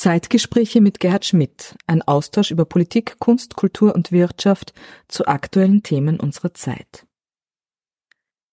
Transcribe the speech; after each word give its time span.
Zeitgespräche 0.00 0.80
mit 0.80 0.98
Gerhard 0.98 1.26
Schmidt, 1.26 1.76
ein 1.86 2.00
Austausch 2.00 2.50
über 2.50 2.64
Politik, 2.64 3.16
Kunst, 3.18 3.54
Kultur 3.54 3.94
und 3.94 4.12
Wirtschaft 4.12 4.72
zu 5.08 5.26
aktuellen 5.26 5.82
Themen 5.82 6.18
unserer 6.18 6.54
Zeit. 6.54 7.04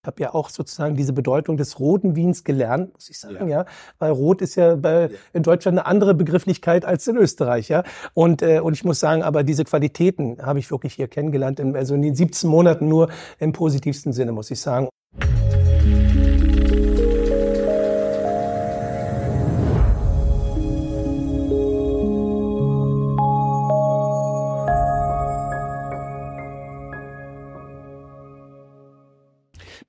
Ich 0.02 0.06
habe 0.06 0.20
ja 0.20 0.34
auch 0.34 0.50
sozusagen 0.50 0.94
diese 0.94 1.14
Bedeutung 1.14 1.56
des 1.56 1.80
roten 1.80 2.16
Wiens 2.16 2.44
gelernt, 2.44 2.92
muss 2.92 3.08
ich 3.08 3.18
sagen, 3.18 3.48
ja, 3.48 3.60
ja 3.60 3.66
weil 3.98 4.10
rot 4.10 4.42
ist 4.42 4.56
ja 4.56 4.76
bei, 4.76 5.08
in 5.32 5.42
Deutschland 5.42 5.78
eine 5.78 5.86
andere 5.86 6.12
Begrifflichkeit 6.12 6.84
als 6.84 7.08
in 7.08 7.16
Österreich, 7.16 7.70
ja. 7.70 7.82
Und 8.12 8.42
äh, 8.42 8.60
und 8.60 8.74
ich 8.74 8.84
muss 8.84 9.00
sagen, 9.00 9.22
aber 9.22 9.42
diese 9.42 9.64
Qualitäten 9.64 10.42
habe 10.42 10.58
ich 10.58 10.70
wirklich 10.70 10.92
hier 10.92 11.08
kennengelernt, 11.08 11.60
in, 11.60 11.74
also 11.74 11.94
in 11.94 12.02
den 12.02 12.14
17 12.14 12.50
Monaten 12.50 12.88
nur 12.88 13.08
im 13.38 13.54
positivsten 13.54 14.12
Sinne, 14.12 14.32
muss 14.32 14.50
ich 14.50 14.60
sagen. 14.60 14.90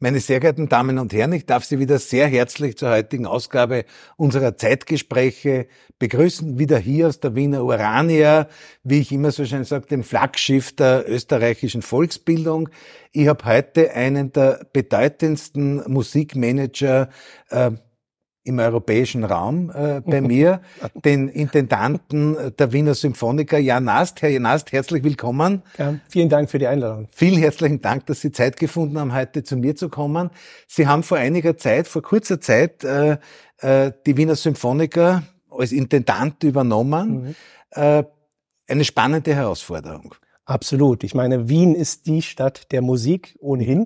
Meine 0.02 0.21
sehr 0.21 0.39
geehrten 0.39 0.70
Damen 0.70 0.98
und 0.98 1.12
Herren, 1.12 1.34
ich 1.34 1.45
darf 1.45 1.66
Sie 1.66 1.77
wieder 1.77 1.99
sehr 1.99 2.26
herzlich 2.26 2.77
zur 2.77 2.89
heutigen 2.89 3.26
Ausgabe 3.26 3.84
unserer 4.16 4.55
Zeitgespräche 4.55 5.67
begrüßen. 5.99 6.58
Wieder 6.58 6.77
hier 6.77 7.09
aus 7.09 7.20
der 7.20 7.35
Wiener 7.35 7.66
Urania, 7.66 8.48
wie 8.85 9.02
ich 9.02 9.12
immer 9.12 9.31
so 9.31 9.44
schön 9.44 9.66
sage, 9.66 9.88
dem 9.88 10.05
Flaggschiff 10.05 10.73
der 10.73 11.03
österreichischen 11.05 11.81
Volksbildung. 11.81 12.70
Ich 13.12 13.27
habe 13.27 13.44
heute 13.44 13.91
einen 13.91 14.31
der 14.31 14.66
bedeutendsten 14.72 15.84
Musikmanager 15.91 17.09
äh, 17.50 17.72
im 18.49 18.59
europäischen 18.59 19.23
Raum 19.23 19.71
äh, 19.73 20.02
bei 20.02 20.21
mir, 20.21 20.62
den 21.05 21.30
Intendanten 21.30 22.35
der 22.58 22.73
Wiener 22.73 22.95
Symphoniker 22.95 23.59
Jan 23.59 23.85
Nast. 23.85 24.22
Herr 24.22 24.38
Nast, 24.39 24.72
herzlich 24.72 25.03
willkommen. 25.03 25.61
Ja, 25.78 25.95
vielen 26.09 26.30
Dank 26.30 26.50
für 26.50 26.59
die 26.59 26.67
Einladung. 26.67 27.08
Vielen 27.11 27.39
herzlichen 27.39 27.81
Dank, 27.81 28.08
dass 28.08 28.22
Sie 28.22 28.31
Zeit 28.31 28.58
gefunden 28.58 29.00
haben, 29.00 29.14
heute 29.14 29.44
zu 29.44 29.56
mir 29.56 29.75
zu 29.75 29.88
kommen. 29.88 30.31
Sie 30.67 30.88
haben 30.88 31.03
vor 31.03 31.17
einiger 31.17 31.58
Zeit, 31.58 31.88
vor 31.88 32.02
kurzer 32.02 32.41
Zeit, 32.41 32.83
äh, 32.83 33.17
äh, 33.59 33.91
die 34.06 34.17
Wiener 34.17 34.36
Symphoniker 34.36 35.23
als 35.50 35.72
Intendant 35.72 36.44
übernommen. 36.44 37.22
Mhm. 37.22 37.36
Äh, 37.72 38.03
eine 38.67 38.84
spannende 38.84 39.36
Herausforderung. 39.36 40.16
Absolut. 40.50 41.03
Ich 41.03 41.14
meine, 41.14 41.47
Wien 41.47 41.75
ist 41.75 42.08
die 42.08 42.23
Stadt 42.23 42.72
der 42.72 42.81
Musik 42.81 43.38
ohnehin. 43.39 43.86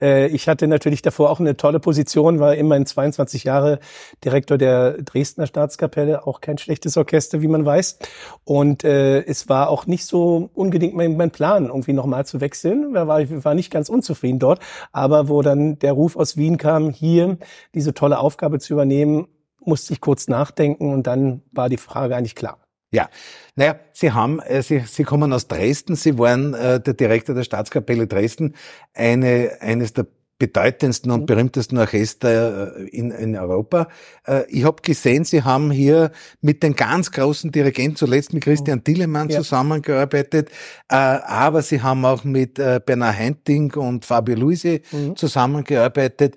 Äh, 0.00 0.28
ich 0.28 0.48
hatte 0.48 0.66
natürlich 0.66 1.02
davor 1.02 1.28
auch 1.28 1.38
eine 1.38 1.58
tolle 1.58 1.80
Position, 1.80 2.40
war 2.40 2.54
immerhin 2.54 2.86
22 2.86 3.44
Jahre 3.44 3.78
Direktor 4.24 4.56
der 4.56 5.02
Dresdner 5.02 5.46
Staatskapelle, 5.46 6.26
auch 6.26 6.40
kein 6.40 6.56
schlechtes 6.56 6.96
Orchester, 6.96 7.42
wie 7.42 7.46
man 7.46 7.66
weiß. 7.66 7.98
Und 8.44 8.84
äh, 8.84 9.20
es 9.26 9.50
war 9.50 9.68
auch 9.68 9.86
nicht 9.86 10.06
so 10.06 10.48
unbedingt 10.54 10.94
mein, 10.94 11.30
Plan, 11.30 11.66
irgendwie 11.66 11.92
nochmal 11.92 12.24
zu 12.24 12.40
wechseln. 12.40 12.94
Da 12.94 13.06
war, 13.06 13.20
ich 13.20 13.44
war 13.44 13.54
nicht 13.54 13.70
ganz 13.70 13.90
unzufrieden 13.90 14.38
dort. 14.38 14.60
Aber 14.92 15.28
wo 15.28 15.42
dann 15.42 15.78
der 15.78 15.92
Ruf 15.92 16.16
aus 16.16 16.38
Wien 16.38 16.56
kam, 16.56 16.88
hier 16.88 17.36
diese 17.74 17.92
tolle 17.92 18.18
Aufgabe 18.18 18.60
zu 18.60 18.72
übernehmen, 18.72 19.28
musste 19.60 19.92
ich 19.92 20.00
kurz 20.00 20.26
nachdenken 20.26 20.90
und 20.90 21.06
dann 21.06 21.42
war 21.52 21.68
die 21.68 21.76
Frage 21.76 22.16
eigentlich 22.16 22.34
klar. 22.34 22.67
Ja, 22.90 23.10
naja, 23.54 23.78
Sie 23.92 24.12
haben, 24.12 24.40
äh, 24.40 24.62
Sie, 24.62 24.80
Sie 24.80 25.04
kommen 25.04 25.32
aus 25.32 25.46
Dresden, 25.46 25.94
Sie 25.94 26.18
waren 26.18 26.54
äh, 26.54 26.80
der 26.80 26.94
Direktor 26.94 27.34
der 27.34 27.42
Staatskapelle 27.42 28.06
Dresden, 28.06 28.54
eine, 28.94 29.58
eines 29.60 29.92
der 29.92 30.06
bedeutendsten 30.38 31.10
und 31.10 31.22
mhm. 31.22 31.26
berühmtesten 31.26 31.78
Orchester 31.78 32.76
äh, 32.76 32.84
in, 32.88 33.10
in 33.10 33.36
Europa. 33.36 33.88
Äh, 34.26 34.44
ich 34.48 34.64
habe 34.64 34.80
gesehen, 34.82 35.24
Sie 35.24 35.42
haben 35.42 35.70
hier 35.70 36.12
mit 36.40 36.62
den 36.62 36.76
ganz 36.76 37.10
großen 37.10 37.50
Dirigenten, 37.50 37.96
zuletzt 37.96 38.32
mit 38.32 38.44
Christian 38.44 38.84
Tillemann 38.84 39.28
ja. 39.28 39.38
zusammengearbeitet, 39.38 40.50
äh, 40.88 40.94
aber 40.94 41.62
Sie 41.62 41.82
haben 41.82 42.04
auch 42.04 42.24
mit 42.24 42.54
Bernard 42.54 43.18
Heinting 43.18 43.72
und 43.74 44.04
Fabio 44.04 44.36
Luisi 44.36 44.82
mhm. 44.92 45.16
zusammengearbeitet 45.16 46.36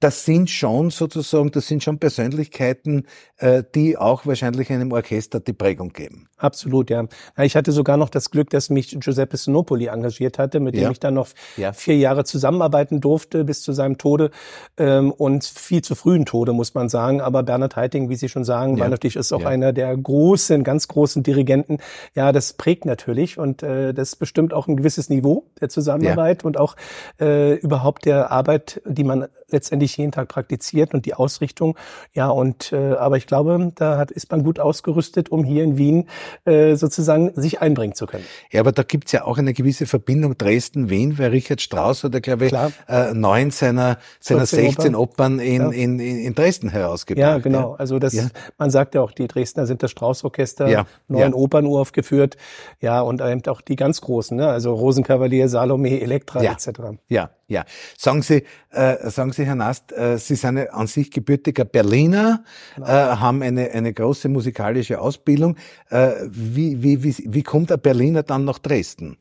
das 0.00 0.24
sind 0.26 0.50
schon 0.50 0.90
sozusagen, 0.90 1.50
das 1.50 1.68
sind 1.68 1.82
schon 1.82 1.98
Persönlichkeiten, 1.98 3.06
äh, 3.38 3.62
die 3.74 3.96
auch 3.96 4.26
wahrscheinlich 4.26 4.70
einem 4.70 4.92
Orchester 4.92 5.40
die 5.40 5.54
Prägung 5.54 5.92
geben. 5.92 6.28
Absolut, 6.36 6.90
ja. 6.90 7.06
Ich 7.38 7.56
hatte 7.56 7.72
sogar 7.72 7.96
noch 7.96 8.10
das 8.10 8.30
Glück, 8.30 8.50
dass 8.50 8.68
mich 8.68 8.98
Giuseppe 9.00 9.38
Sinopoli 9.38 9.86
engagiert 9.86 10.38
hatte, 10.38 10.60
mit 10.60 10.74
dem 10.74 10.82
ja. 10.82 10.90
ich 10.90 11.00
dann 11.00 11.14
noch 11.14 11.28
ja. 11.56 11.72
vier 11.72 11.96
Jahre 11.96 12.24
zusammenarbeiten 12.24 13.00
durfte 13.00 13.44
bis 13.44 13.62
zu 13.62 13.72
seinem 13.72 13.96
Tode 13.96 14.30
ähm, 14.76 15.12
und 15.12 15.44
viel 15.44 15.80
zu 15.80 15.94
frühen 15.94 16.26
Tode, 16.26 16.52
muss 16.52 16.74
man 16.74 16.90
sagen. 16.90 17.22
Aber 17.22 17.42
Bernhard 17.42 17.76
Heiting, 17.76 18.10
wie 18.10 18.16
Sie 18.16 18.28
schon 18.28 18.44
sagen, 18.44 18.76
ja. 18.76 18.82
war 18.82 18.90
natürlich 18.90 19.16
ist 19.16 19.32
auch 19.32 19.44
einer 19.44 19.72
der 19.72 19.96
großen, 19.96 20.62
ganz 20.62 20.88
großen 20.88 21.22
Dirigenten. 21.22 21.78
Ja, 22.14 22.32
das 22.32 22.52
prägt 22.52 22.84
natürlich 22.84 23.38
und 23.38 23.62
äh, 23.62 23.94
das 23.94 24.14
bestimmt 24.16 24.52
auch 24.52 24.68
ein 24.68 24.76
gewisses 24.76 25.08
Niveau 25.08 25.46
der 25.58 25.70
Zusammenarbeit 25.70 26.44
und 26.44 26.58
auch 26.58 26.76
äh, 27.18 27.54
überhaupt 27.54 28.04
der 28.04 28.30
Arbeit, 28.30 28.82
die 28.84 29.04
man 29.04 29.26
letztendlich 29.48 29.85
jeden 29.94 30.10
Tag 30.10 30.28
praktiziert 30.28 30.94
und 30.94 31.04
die 31.04 31.12
Ausrichtung. 31.12 31.76
Ja, 32.14 32.28
und 32.28 32.72
äh, 32.72 32.94
aber 32.94 33.18
ich 33.18 33.26
glaube, 33.26 33.72
da 33.74 33.98
hat, 33.98 34.10
ist 34.10 34.30
man 34.30 34.42
gut 34.42 34.58
ausgerüstet, 34.58 35.28
um 35.28 35.44
hier 35.44 35.64
in 35.64 35.76
Wien 35.76 36.08
äh, 36.46 36.76
sozusagen 36.76 37.32
sich 37.34 37.60
einbringen 37.60 37.94
zu 37.94 38.06
können. 38.06 38.24
Ja, 38.50 38.60
aber 38.60 38.72
da 38.72 38.82
gibt's 38.82 39.12
ja 39.12 39.24
auch 39.24 39.36
eine 39.36 39.52
gewisse 39.52 39.86
Verbindung 39.86 40.38
Dresden-Wien, 40.38 41.18
weil 41.18 41.30
Richard 41.30 41.60
Strauss 41.60 42.04
hat 42.04 42.14
ja, 42.14 42.20
glaube 42.20 42.46
ich, 42.46 42.52
äh, 42.88 43.12
neun 43.12 43.50
seiner, 43.50 43.98
seiner 44.20 44.46
16 44.46 44.94
Opern, 44.94 45.38
in, 45.38 45.62
ja. 45.62 45.70
in, 45.70 46.00
in, 46.00 46.18
in 46.18 46.34
Dresden 46.34 46.70
herausgebracht. 46.70 47.20
Ja, 47.20 47.38
genau. 47.38 47.72
Ja. 47.72 47.76
Also 47.78 47.98
das, 47.98 48.14
ja. 48.14 48.28
man 48.56 48.70
sagt 48.70 48.94
ja 48.94 49.02
auch, 49.02 49.12
die 49.12 49.26
Dresdner 49.26 49.66
sind 49.66 49.82
das 49.82 49.90
Strauss-Orchester, 49.90 50.86
neun 51.08 51.34
Opern 51.34 51.66
uraufgeführt. 51.66 52.36
Ja, 52.80 53.00
und 53.00 53.20
eben 53.20 53.42
auch 53.48 53.60
die 53.60 53.76
ganz 53.76 54.00
großen, 54.00 54.36
ne? 54.36 54.48
also 54.48 54.74
Rosenkavalier, 54.74 55.48
Salome, 55.48 56.00
Elektra 56.00 56.42
etc. 56.42 56.68
Ja, 57.08 57.30
ja. 57.48 57.64
Sagen 57.96 58.22
Sie, 58.22 58.44
äh, 58.70 59.10
sagen 59.10 59.32
Sie, 59.32 59.44
Herr 59.44 59.54
Nast, 59.76 59.92
äh, 59.92 60.18
Sie 60.18 60.36
sind 60.36 60.58
an 60.58 60.86
sich 60.86 61.10
gebürtiger 61.10 61.64
Berliner, 61.64 62.44
genau. 62.74 62.86
äh, 62.86 62.90
haben 62.90 63.42
eine, 63.42 63.70
eine 63.70 63.92
große 63.92 64.28
musikalische 64.28 65.00
Ausbildung. 65.00 65.56
Äh, 65.90 66.12
wie, 66.28 66.82
wie, 66.82 67.02
wie, 67.02 67.14
wie 67.26 67.42
kommt 67.42 67.70
ein 67.70 67.80
Berliner 67.80 68.22
dann 68.22 68.44
nach 68.44 68.58
Dresden? 68.58 69.18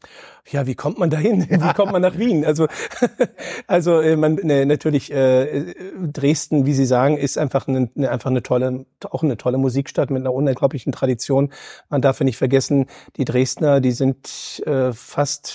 Ja, 0.50 0.68
wie 0.68 0.76
kommt 0.76 1.00
man 1.00 1.10
dahin? 1.10 1.42
Wie 1.50 1.74
kommt 1.74 1.92
man 1.92 2.04
nach 2.04 2.20
Wien? 2.20 2.46
Also, 2.46 2.68
also 3.68 4.00
man 4.16 4.36
ne, 4.36 4.68
natürlich 4.68 5.12
äh, 5.12 5.74
Dresden, 6.14 6.68
wie 6.68 6.74
Sie 6.74 6.86
sagen, 6.86 7.18
ist 7.18 7.40
einfach 7.40 7.68
eine, 7.68 7.90
ne, 7.96 8.12
einfach 8.12 8.30
eine 8.30 8.44
tolle, 8.44 8.86
auch 9.10 9.24
eine 9.24 9.38
tolle 9.38 9.58
Musikstadt 9.58 10.12
mit 10.12 10.22
einer 10.22 10.32
unglaublichen 10.32 10.92
Tradition. 10.92 11.52
Man 11.90 12.04
darf 12.04 12.20
ja 12.20 12.26
nicht 12.26 12.38
vergessen, 12.38 12.86
die 13.18 13.26
Dresdner, 13.26 13.82
die 13.82 13.92
sind 13.92 14.62
äh, 14.68 14.94
fast 14.94 15.52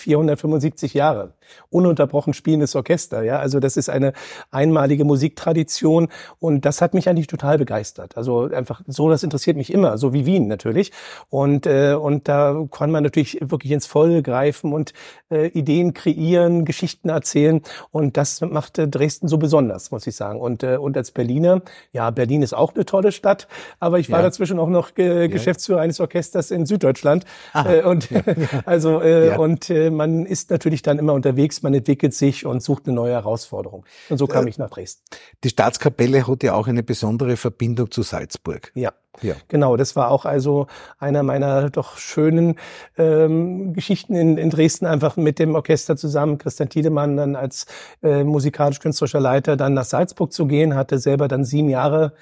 475 0.00 0.94
Jahre 0.94 1.34
ununterbrochen 1.70 2.32
spielendes 2.32 2.74
Orchester. 2.76 3.22
Ja, 3.22 3.38
also 3.38 3.60
das 3.60 3.76
ist 3.76 3.88
eine 3.88 4.12
einmalige 4.50 5.04
Musiktradition 5.04 6.08
und 6.38 6.64
das 6.64 6.80
hat 6.80 6.94
mich 6.94 7.08
eigentlich 7.08 7.26
total 7.26 7.58
begeistert. 7.58 8.16
Also 8.16 8.42
einfach 8.44 8.82
so, 8.86 9.08
das 9.08 9.22
interessiert 9.22 9.56
mich 9.56 9.72
immer, 9.72 9.98
so 9.98 10.12
wie 10.12 10.26
Wien 10.26 10.48
natürlich. 10.48 10.92
Und 11.28 11.66
äh, 11.66 11.94
und 11.94 12.28
da 12.28 12.66
kann 12.70 12.90
man 12.90 13.02
natürlich 13.02 13.38
wirklich 13.40 13.72
ins 13.72 13.86
Volle 13.86 14.22
greifen 14.22 14.72
und 14.72 14.92
äh, 15.30 15.48
Ideen 15.48 15.94
kreieren, 15.94 16.64
Geschichten 16.64 17.08
erzählen 17.08 17.62
und 17.90 18.16
das 18.16 18.40
macht 18.40 18.78
äh, 18.78 18.88
Dresden 18.88 19.28
so 19.28 19.38
besonders, 19.38 19.90
muss 19.90 20.06
ich 20.06 20.16
sagen. 20.16 20.40
Und 20.40 20.62
äh, 20.62 20.76
und 20.76 20.96
als 20.96 21.10
Berliner, 21.10 21.62
ja, 21.92 22.10
Berlin 22.10 22.42
ist 22.42 22.54
auch 22.54 22.74
eine 22.74 22.84
tolle 22.84 23.12
Stadt, 23.12 23.48
aber 23.78 23.98
ich 23.98 24.10
war 24.10 24.20
ja. 24.20 24.24
dazwischen 24.24 24.58
auch 24.58 24.68
noch 24.68 24.96
äh, 24.96 25.28
Geschäftsführer 25.28 25.80
eines 25.80 26.00
Orchesters 26.00 26.50
in 26.50 26.66
Süddeutschland 26.66 27.24
äh, 27.54 27.82
und 27.82 28.10
ja. 28.10 28.22
also 28.64 29.00
äh, 29.00 29.28
ja. 29.28 29.38
und 29.38 29.70
äh, 29.70 29.89
man 29.90 30.26
ist 30.26 30.50
natürlich 30.50 30.82
dann 30.82 30.98
immer 30.98 31.12
unterwegs 31.12 31.62
man 31.62 31.74
entwickelt 31.74 32.14
sich 32.14 32.46
und 32.46 32.62
sucht 32.62 32.86
eine 32.86 32.94
neue 32.94 33.12
Herausforderung. 33.12 33.84
Und 34.08 34.18
so 34.18 34.26
kam 34.26 34.46
äh, 34.46 34.50
ich 34.50 34.58
nach 34.58 34.70
Dresden. 34.70 35.02
Die 35.44 35.48
Staatskapelle 35.48 36.26
hat 36.26 36.42
ja 36.42 36.54
auch 36.54 36.68
eine 36.68 36.82
besondere 36.82 37.36
Verbindung 37.36 37.90
zu 37.90 38.02
Salzburg. 38.02 38.72
Ja. 38.74 38.92
Ja. 39.22 39.34
Genau, 39.48 39.76
das 39.76 39.96
war 39.96 40.10
auch 40.10 40.24
also 40.24 40.66
einer 40.98 41.22
meiner 41.22 41.68
doch 41.68 41.98
schönen 41.98 42.54
ähm, 42.96 43.72
Geschichten 43.72 44.14
in, 44.14 44.38
in 44.38 44.50
Dresden, 44.50 44.86
einfach 44.86 45.16
mit 45.16 45.38
dem 45.38 45.54
Orchester 45.54 45.96
zusammen, 45.96 46.38
Christian 46.38 46.68
Tiedemann 46.68 47.16
dann 47.16 47.36
als 47.36 47.66
äh, 48.02 48.22
musikalisch-künstlerischer 48.22 49.20
Leiter 49.20 49.56
dann 49.56 49.74
nach 49.74 49.84
Salzburg 49.84 50.32
zu 50.32 50.46
gehen, 50.46 50.74
hatte 50.74 50.98
selber 50.98 51.28
dann 51.28 51.44
sieben 51.44 51.68
Jahre 51.68 52.12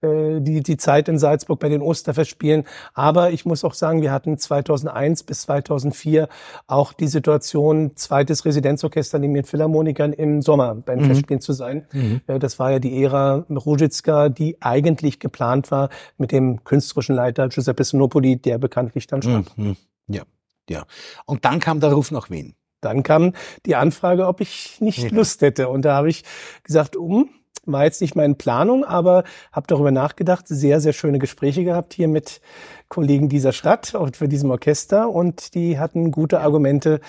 äh, 0.00 0.40
die, 0.40 0.62
die 0.62 0.76
Zeit 0.76 1.08
in 1.08 1.18
Salzburg 1.18 1.58
bei 1.58 1.68
den 1.68 1.82
Osterfestspielen. 1.82 2.64
Aber 2.94 3.30
ich 3.30 3.44
muss 3.44 3.64
auch 3.64 3.74
sagen, 3.74 4.00
wir 4.00 4.12
hatten 4.12 4.38
2001 4.38 5.24
bis 5.24 5.42
2004 5.42 6.28
auch 6.68 6.92
die 6.92 7.08
Situation, 7.08 7.96
zweites 7.96 8.44
Residenzorchester 8.44 9.18
neben 9.18 9.34
den 9.34 9.44
Philharmonikern 9.44 10.12
im 10.12 10.40
Sommer 10.40 10.76
bei 10.76 10.94
den 10.94 11.04
mhm. 11.04 11.08
Festspielen 11.08 11.40
zu 11.40 11.52
sein. 11.52 11.86
Mhm. 11.92 12.20
Äh, 12.28 12.38
das 12.38 12.58
war 12.60 12.70
ja 12.70 12.78
die 12.78 13.02
Ära 13.02 13.44
Ruzicka, 13.50 14.28
die 14.28 14.56
eigentlich 14.60 15.18
geplant 15.18 15.72
war 15.72 15.88
mit 16.16 16.30
dem 16.38 16.64
künstlerischen 16.64 17.14
Leiter 17.14 17.48
Giuseppe 17.48 17.84
Sinopoli, 17.84 18.36
der 18.36 18.58
bekanntlich 18.58 19.06
dann 19.06 19.22
starb. 19.22 19.46
Mhm. 19.56 19.76
Ja, 20.08 20.22
ja. 20.68 20.84
Und 21.26 21.44
dann 21.44 21.60
kam 21.60 21.80
der 21.80 21.92
Ruf 21.92 22.10
nach 22.10 22.30
Wien. 22.30 22.54
Dann 22.80 23.02
kam 23.02 23.32
die 23.66 23.74
Anfrage, 23.74 24.26
ob 24.26 24.40
ich 24.40 24.80
nicht 24.80 24.98
ja. 24.98 25.08
Lust 25.10 25.42
hätte. 25.42 25.68
Und 25.68 25.82
da 25.82 25.96
habe 25.96 26.08
ich 26.08 26.24
gesagt, 26.62 26.96
um, 26.96 27.28
war 27.64 27.84
jetzt 27.84 28.00
nicht 28.00 28.16
meine 28.16 28.34
Planung, 28.34 28.84
aber 28.84 29.24
habe 29.52 29.66
darüber 29.66 29.90
nachgedacht, 29.90 30.46
sehr, 30.48 30.80
sehr 30.80 30.92
schöne 30.92 31.18
Gespräche 31.18 31.64
gehabt 31.64 31.92
hier 31.92 32.08
mit 32.08 32.40
Kollegen 32.88 33.28
dieser 33.28 33.52
Stadt 33.52 33.94
und 33.94 34.16
für 34.16 34.28
diesem 34.28 34.50
Orchester 34.50 35.10
und 35.10 35.54
die 35.54 35.78
hatten 35.78 36.10
gute 36.10 36.40
Argumente, 36.40 37.00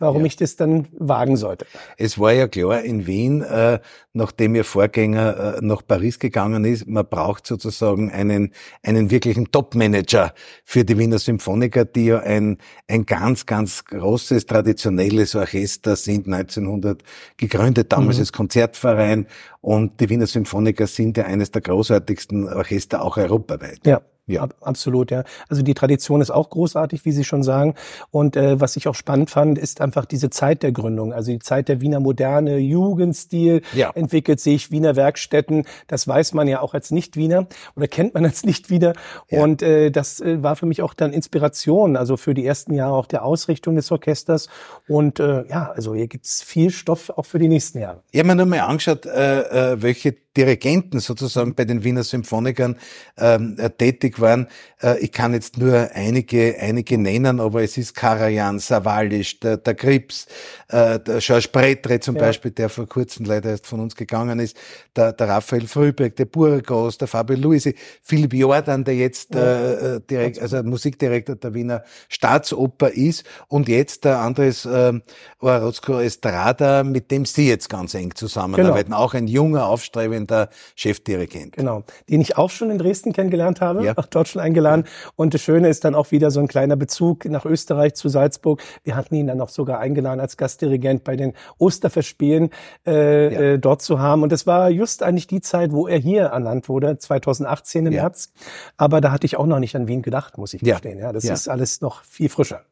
warum 0.00 0.22
ja. 0.22 0.26
ich 0.26 0.36
das 0.36 0.56
dann 0.56 0.88
wagen 0.98 1.36
sollte. 1.36 1.66
Es 1.96 2.18
war 2.18 2.32
ja 2.32 2.48
klar 2.48 2.82
in 2.82 3.06
Wien, 3.06 3.42
äh, 3.42 3.78
nachdem 4.12 4.56
Ihr 4.56 4.64
Vorgänger 4.64 5.58
äh, 5.58 5.64
nach 5.64 5.86
Paris 5.86 6.18
gegangen 6.18 6.64
ist, 6.64 6.88
man 6.88 7.06
braucht 7.08 7.46
sozusagen 7.46 8.10
einen, 8.10 8.52
einen 8.82 9.10
wirklichen 9.10 9.52
Top-Manager 9.52 10.34
für 10.64 10.84
die 10.84 10.98
Wiener 10.98 11.18
Symphoniker, 11.18 11.84
die 11.84 12.06
ja 12.06 12.20
ein, 12.20 12.58
ein 12.88 13.06
ganz, 13.06 13.46
ganz 13.46 13.84
großes, 13.84 14.46
traditionelles 14.46 15.36
Orchester 15.36 15.94
sind, 15.94 16.26
1900 16.26 17.02
gegründet, 17.36 17.92
damals 17.92 18.16
mhm. 18.16 18.22
als 18.22 18.32
Konzertverein 18.32 19.26
und 19.60 20.00
die 20.00 20.08
Wiener 20.08 20.26
Symphoniker 20.26 20.86
sind 20.86 21.16
ja 21.18 21.24
eines 21.24 21.50
der 21.50 21.62
großartigsten 21.62 22.48
Orchester 22.48 23.02
auch 23.02 23.16
europaweit. 23.16 23.80
Ja. 23.84 24.00
Ja, 24.30 24.48
absolut, 24.60 25.10
ja. 25.10 25.24
Also 25.48 25.62
die 25.62 25.74
Tradition 25.74 26.20
ist 26.20 26.30
auch 26.30 26.50
großartig, 26.50 27.04
wie 27.04 27.12
Sie 27.12 27.24
schon 27.24 27.42
sagen. 27.42 27.74
Und 28.10 28.36
äh, 28.36 28.60
was 28.60 28.76
ich 28.76 28.88
auch 28.88 28.94
spannend 28.94 29.30
fand, 29.30 29.58
ist 29.58 29.80
einfach 29.80 30.04
diese 30.04 30.30
Zeit 30.30 30.62
der 30.62 30.72
Gründung. 30.72 31.12
Also 31.12 31.32
die 31.32 31.38
Zeit 31.38 31.68
der 31.68 31.80
Wiener 31.80 32.00
Moderne, 32.00 32.58
Jugendstil 32.58 33.62
ja. 33.74 33.90
entwickelt 33.94 34.40
sich, 34.40 34.70
Wiener 34.70 34.96
Werkstätten. 34.96 35.64
Das 35.86 36.06
weiß 36.06 36.34
man 36.34 36.48
ja 36.48 36.60
auch 36.60 36.74
als 36.74 36.90
Nicht-Wiener 36.90 37.46
oder 37.76 37.88
kennt 37.88 38.14
man 38.14 38.24
als 38.24 38.44
Nicht-Wiener. 38.44 38.92
Ja. 39.28 39.42
Und 39.42 39.62
äh, 39.62 39.90
das 39.90 40.20
äh, 40.20 40.42
war 40.42 40.56
für 40.56 40.66
mich 40.66 40.82
auch 40.82 40.94
dann 40.94 41.12
Inspiration, 41.12 41.96
also 41.96 42.16
für 42.16 42.34
die 42.34 42.46
ersten 42.46 42.74
Jahre 42.74 42.94
auch 42.94 43.06
der 43.06 43.24
Ausrichtung 43.24 43.76
des 43.76 43.90
Orchesters. 43.90 44.48
Und 44.88 45.20
äh, 45.20 45.46
ja, 45.48 45.72
also 45.74 45.94
hier 45.94 46.06
gibt's 46.06 46.42
viel 46.42 46.70
Stoff 46.70 47.10
auch 47.10 47.26
für 47.26 47.38
die 47.38 47.48
nächsten 47.48 47.80
Jahre. 47.80 48.02
Ich 48.12 48.18
habe 48.18 48.28
mir 48.28 48.36
nur 48.36 48.46
mal 48.46 48.60
angeschaut, 48.60 49.06
äh, 49.06 49.72
äh, 49.72 49.82
welche 49.82 50.14
Dirigenten 50.36 51.00
sozusagen 51.00 51.54
bei 51.54 51.64
den 51.64 51.82
Wiener 51.82 52.04
Symphonikern 52.04 52.76
ähm, 53.18 53.56
äh, 53.58 53.68
tätig 53.70 54.19
waren. 54.20 54.48
Äh, 54.82 54.98
ich 54.98 55.12
kann 55.12 55.32
jetzt 55.32 55.58
nur 55.58 55.90
einige, 55.94 56.56
einige 56.58 56.98
nennen, 56.98 57.38
aber 57.38 57.62
es 57.62 57.76
ist 57.76 57.94
Karajan, 57.94 58.58
Savalisch, 58.58 59.38
der, 59.40 59.58
der 59.58 59.74
Krips, 59.74 60.26
äh, 60.68 60.98
der 60.98 61.18
Georges 61.18 61.48
Pretre 61.48 62.00
zum 62.00 62.16
ja. 62.16 62.22
Beispiel, 62.22 62.50
der 62.50 62.68
vor 62.68 62.88
kurzem 62.88 63.26
leider 63.26 63.50
erst 63.50 63.66
von 63.66 63.80
uns 63.80 63.94
gegangen 63.94 64.40
ist, 64.40 64.56
der, 64.96 65.12
der 65.12 65.28
Raphael 65.28 65.66
Frübeck, 65.66 66.16
der 66.16 66.24
Burgos, 66.24 66.98
der 66.98 67.06
Fabio 67.06 67.36
Luisi, 67.36 67.74
Philipp 68.02 68.34
Jordan, 68.34 68.82
der 68.82 68.96
jetzt 68.96 69.34
ja. 69.34 69.40
äh, 69.40 69.96
äh 69.96 70.00
direkt, 70.00 70.40
also 70.40 70.62
Musikdirektor 70.62 71.36
der 71.36 71.54
Wiener 71.54 71.84
Staatsoper 72.08 72.90
ist 72.90 73.24
und 73.48 73.68
jetzt 73.68 74.04
der 74.04 74.18
Andres 74.18 74.64
äh, 74.64 74.92
Orozco 75.38 76.00
Estrada, 76.00 76.82
mit 76.82 77.10
dem 77.10 77.24
Sie 77.24 77.48
jetzt 77.48 77.68
ganz 77.68 77.94
eng 77.94 78.14
zusammenarbeiten. 78.14 78.90
Genau. 78.90 79.00
Auch 79.00 79.14
ein 79.14 79.28
junger, 79.28 79.66
aufstrebender 79.66 80.40
der 80.40 80.48
Chefdirigent. 80.74 81.56
Genau, 81.56 81.84
den 82.08 82.20
ich 82.20 82.36
auch 82.36 82.50
schon 82.50 82.70
in 82.70 82.78
Dresden 82.78 83.12
kennengelernt 83.12 83.60
habe, 83.60 83.84
ja. 83.84 83.94
Schon 84.28 84.42
eingeladen. 84.42 84.84
Und 85.16 85.34
das 85.34 85.40
Schöne 85.40 85.68
ist 85.68 85.84
dann 85.84 85.94
auch 85.94 86.10
wieder 86.10 86.30
so 86.30 86.40
ein 86.40 86.48
kleiner 86.48 86.76
Bezug 86.76 87.24
nach 87.26 87.44
Österreich 87.44 87.94
zu 87.94 88.08
Salzburg. 88.08 88.62
Wir 88.84 88.96
hatten 88.96 89.14
ihn 89.14 89.26
dann 89.26 89.40
auch 89.40 89.48
sogar 89.48 89.78
eingeladen 89.78 90.20
als 90.20 90.36
Gastdirigent 90.36 91.04
bei 91.04 91.16
den 91.16 91.34
Osterfestspielen 91.58 92.50
äh, 92.86 92.92
ja. 93.32 93.40
äh, 93.40 93.58
dort 93.58 93.82
zu 93.82 93.98
haben. 93.98 94.22
Und 94.22 94.32
das 94.32 94.46
war 94.46 94.70
just 94.70 95.02
eigentlich 95.02 95.26
die 95.26 95.40
Zeit, 95.40 95.72
wo 95.72 95.86
er 95.86 95.98
hier 95.98 96.24
ernannt 96.24 96.68
wurde, 96.68 96.98
2018 96.98 97.86
im 97.86 97.92
ja. 97.92 98.02
März. 98.02 98.32
Aber 98.76 99.00
da 99.00 99.12
hatte 99.12 99.26
ich 99.26 99.36
auch 99.36 99.46
noch 99.46 99.58
nicht 99.58 99.76
an 99.76 99.88
Wien 99.88 100.02
gedacht, 100.02 100.38
muss 100.38 100.54
ich 100.54 100.62
gestehen. 100.62 100.98
Ja, 100.98 101.12
das 101.12 101.24
ist 101.24 101.48
alles 101.48 101.80
noch 101.80 102.04
viel 102.04 102.28
frischer. 102.28 102.62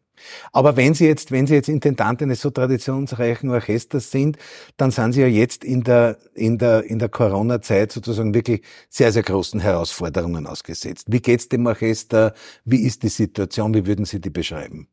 Aber 0.52 0.76
wenn 0.76 0.94
Sie 0.94 1.06
jetzt, 1.06 1.30
wenn 1.30 1.46
Sie 1.46 1.54
jetzt 1.54 1.68
Intendant 1.68 2.22
eines 2.22 2.40
so 2.40 2.50
traditionsreichen 2.50 3.50
Orchesters 3.50 4.10
sind, 4.10 4.38
dann 4.76 4.90
sind 4.90 5.12
Sie 5.12 5.20
ja 5.20 5.26
jetzt 5.26 5.64
in 5.64 5.82
der, 5.84 6.18
in 6.34 6.58
der, 6.58 6.84
in 6.84 6.98
der 6.98 7.08
Corona-Zeit 7.08 7.92
sozusagen 7.92 8.34
wirklich 8.34 8.62
sehr, 8.88 9.12
sehr 9.12 9.22
großen 9.22 9.60
Herausforderungen 9.60 10.46
ausgesetzt. 10.46 11.06
Wie 11.08 11.20
geht's 11.20 11.48
dem 11.48 11.66
Orchester? 11.66 12.34
Wie 12.64 12.82
ist 12.82 13.02
die 13.02 13.08
Situation? 13.08 13.74
Wie 13.74 13.86
würden 13.86 14.04
Sie 14.04 14.20
die 14.20 14.30
beschreiben? 14.30 14.88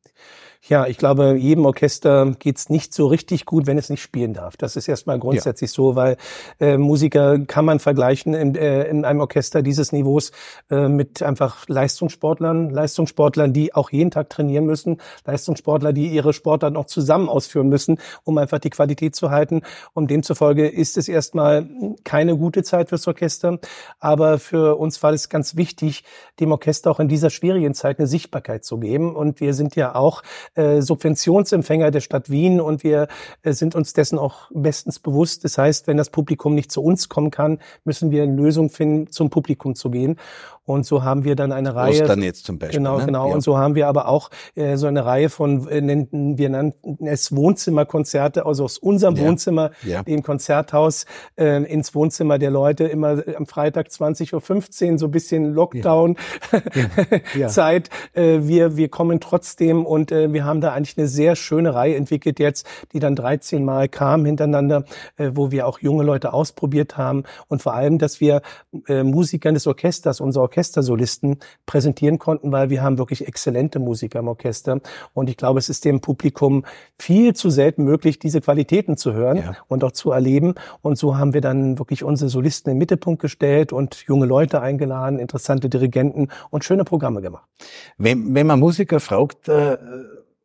Ja, 0.68 0.88
ich 0.88 0.98
glaube, 0.98 1.36
jedem 1.36 1.64
Orchester 1.66 2.32
geht's 2.40 2.70
nicht 2.70 2.92
so 2.92 3.06
richtig 3.06 3.46
gut, 3.46 3.68
wenn 3.68 3.78
es 3.78 3.92
nicht 3.92 4.02
spielen 4.02 4.34
darf. 4.34 4.58
Das 4.58 4.76
ist 4.76 4.88
erstmal 4.88 5.20
grundsätzlich 5.20 5.70
ja. 5.70 5.76
so, 5.76 5.96
weil 5.96 6.18
äh, 6.60 6.78
Musiker 6.78 7.38
kann 7.38 7.66
man 7.66 7.78
vergleichen 7.78 8.34
in, 8.34 8.56
äh, 8.56 8.86
in 8.86 9.06
einem 9.06 9.20
Orchester 9.20 9.62
dieses 9.62 9.92
Niveaus 9.92 10.32
äh, 10.72 10.88
mit 10.88 11.22
einfach 11.22 11.68
Leistungssportlern, 11.68 12.72
Leistungssportlern, 12.72 13.54
die 13.54 13.76
auch 13.76 13.92
jeden 13.92 14.10
Tag 14.10 14.32
trainieren 14.32 14.66
müssen, 14.66 14.98
Leistungssportler, 15.26 15.94
die 15.94 16.08
ihre 16.08 16.34
Sportler 16.34 16.72
noch 16.72 16.86
zusammen 16.86 17.30
ausführen 17.30 17.70
müssen, 17.70 18.00
um 18.24 18.40
einfach 18.40 18.58
die 18.58 18.72
Qualität 18.72 19.16
zu 19.16 19.30
halten. 19.30 19.62
Und 19.94 20.10
demzufolge 20.10 20.68
ist 20.68 20.98
es 20.98 21.08
erstmal 21.08 21.70
keine 22.04 22.38
gute 22.38 22.64
Zeit 22.64 22.90
fürs 22.90 23.08
Orchester. 23.08 23.60
Aber 24.00 24.40
für 24.40 24.78
uns 24.78 25.04
war 25.04 25.14
es 25.14 25.30
ganz 25.30 25.56
wichtig, 25.56 26.04
dem 26.40 26.52
Orchester 26.52 26.90
auch 26.90 27.00
in 27.00 27.08
dieser 27.08 27.30
schwierigen 27.30 27.76
Zeit 27.76 28.00
eine 28.00 28.08
Sichtbarkeit 28.08 28.66
zu 28.66 28.80
geben. 28.80 29.16
Und 29.16 29.42
wir 29.42 29.54
sind 29.54 29.76
ja 29.76 29.94
auch 29.94 30.24
äh, 30.56 30.82
Subventionsempfänger 30.82 31.92
der 31.92 32.02
Stadt 32.02 32.30
Wien 32.30 32.60
und 32.60 32.84
wir 32.84 33.08
äh, 33.44 33.54
sind 33.54 33.76
uns 33.76 33.94
dessen 33.94 34.18
auch 34.18 34.50
bestens 34.54 35.00
bewusst. 35.00 35.44
Das 35.44 35.58
heißt, 35.58 35.88
wenn 35.88 35.98
das 35.98 36.10
Publikum 36.10 36.56
nicht 36.56 36.72
zu 36.72 36.82
uns 36.82 37.10
kommen 37.10 37.32
kann, 37.32 37.60
müssen 37.84 38.12
wir 38.12 38.24
eine 38.24 38.34
Lösung 38.34 38.70
finden, 38.70 39.12
zum 39.12 39.30
Publikum 39.30 39.76
zu 39.76 39.90
gehen. 39.90 40.18
Und 40.66 40.86
so 40.86 41.04
haben 41.04 41.24
wir 41.24 41.36
dann 41.36 41.52
eine 41.52 41.76
Reihe. 41.76 42.02
Ostern 42.02 42.24
jetzt 42.24 42.46
zum 42.46 42.58
Beispiel. 42.58 42.80
Genau, 42.80 42.98
ne? 42.98 43.06
genau. 43.06 43.30
Ja. 43.30 43.36
Und 43.36 43.42
so 43.42 43.58
haben 43.58 43.76
wir 43.76 43.88
aber 43.88 44.08
auch 44.08 44.32
äh, 44.56 44.78
so 44.78 44.88
eine 44.88 45.06
Reihe 45.06 45.30
von, 45.30 45.68
äh, 45.68 45.80
nennten, 45.80 46.40
wir 46.40 46.50
nannten 46.50 47.06
es 47.06 47.36
Wohnzimmerkonzerte, 47.36 48.46
also 48.46 48.64
aus 48.64 48.78
unserem 48.80 49.16
ja. 49.16 49.26
Wohnzimmer, 49.26 49.72
ja. 49.84 50.04
dem 50.04 50.24
Konzerthaus, 50.24 51.06
äh, 51.38 51.62
ins 51.64 51.94
Wohnzimmer 51.94 52.40
der 52.40 52.50
Leute, 52.50 52.86
immer 52.86 53.22
am 53.38 53.46
Freitag 53.46 53.88
20.15 53.88 54.94
Uhr, 54.94 54.98
so 54.98 55.06
ein 55.06 55.12
bisschen 55.12 55.54
Lockdown-Zeit. 55.54 57.90
äh, 58.14 58.40
wir, 58.42 58.76
wir 58.76 58.90
kommen 58.90 59.20
trotzdem 59.20 59.86
und 59.86 60.12
äh, 60.12 60.34
wir 60.34 60.46
haben 60.46 60.62
da 60.62 60.74
eigentlich 60.74 60.98
eine 60.98 61.08
sehr 61.08 61.36
schöne 61.36 61.76
Reihe 61.76 61.96
entwickelt 61.96 62.40
jetzt, 62.40 62.66
die 62.92 63.00
dann 63.00 63.16
13 63.16 63.64
Mal 63.64 63.88
kam 63.88 64.26
hintereinander, 64.26 64.86
äh, 65.18 65.30
wo 65.34 65.52
wir 65.52 65.68
auch 65.68 65.78
junge 65.80 66.04
Leute 66.04 66.34
ausprobiert 66.34 66.98
haben 66.98 67.22
und 67.48 67.62
vor 67.62 67.76
allem, 67.76 68.00
dass 68.00 68.20
wir 68.20 68.42
äh, 68.88 69.04
Musikern 69.04 69.54
des 69.54 69.68
Orchesters, 69.68 70.20
unser 70.20 70.42
Orchestersolisten 70.56 71.38
präsentieren 71.66 72.18
konnten, 72.18 72.52
weil 72.52 72.70
wir 72.70 72.82
haben 72.82 72.98
wirklich 72.98 73.28
exzellente 73.28 73.80
Musiker 73.80 74.20
im 74.20 74.30
Orchester. 74.30 74.80
Und 75.14 75.30
ich 75.30 75.36
glaube, 75.36 75.60
es 75.60 75.68
ist 75.68 75.84
dem 75.84 76.00
Publikum 76.00 76.64
viel 76.98 77.36
zu 77.36 77.50
selten 77.50 77.84
möglich, 77.84 78.20
diese 78.20 78.40
Qualitäten 78.40 78.96
zu 78.96 79.14
hören 79.14 79.38
ja. 79.38 79.58
und 79.68 79.84
auch 79.84 79.92
zu 79.92 80.12
erleben. 80.12 80.56
Und 80.82 80.98
so 80.98 81.18
haben 81.18 81.34
wir 81.34 81.42
dann 81.42 81.78
wirklich 81.78 82.04
unsere 82.04 82.30
Solisten 82.30 82.72
im 82.72 82.78
Mittelpunkt 82.78 83.22
gestellt 83.22 83.74
und 83.74 84.06
junge 84.08 84.26
Leute 84.26 84.62
eingeladen, 84.62 85.20
interessante 85.20 85.68
Dirigenten 85.68 86.30
und 86.50 86.64
schöne 86.64 86.86
Programme 86.86 87.22
gemacht. 87.22 87.50
Wenn, 87.98 88.34
wenn 88.34 88.48
man 88.48 88.60
Musiker 88.60 89.02
fragt, 89.02 89.50
äh, 89.50 89.78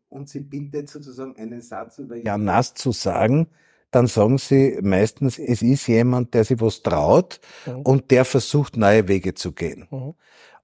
und 0.08 0.28
sie 0.28 0.40
bittet 0.40 0.88
sozusagen 0.88 1.36
einen 1.36 1.60
Satz 1.60 1.98
über 1.98 2.16
Jan 2.16 2.42
Nass 2.42 2.74
zu 2.74 2.90
sagen, 2.90 3.46
dann 3.90 4.06
sagen 4.06 4.38
sie 4.38 4.78
meistens, 4.82 5.38
es 5.38 5.62
ist 5.62 5.86
jemand, 5.88 6.34
der 6.34 6.44
sich 6.44 6.60
was 6.60 6.82
traut 6.82 7.40
mhm. 7.66 7.82
und 7.82 8.10
der 8.10 8.24
versucht, 8.24 8.76
neue 8.76 9.08
Wege 9.08 9.34
zu 9.34 9.52
gehen. 9.52 9.88
Mhm. 9.90 10.14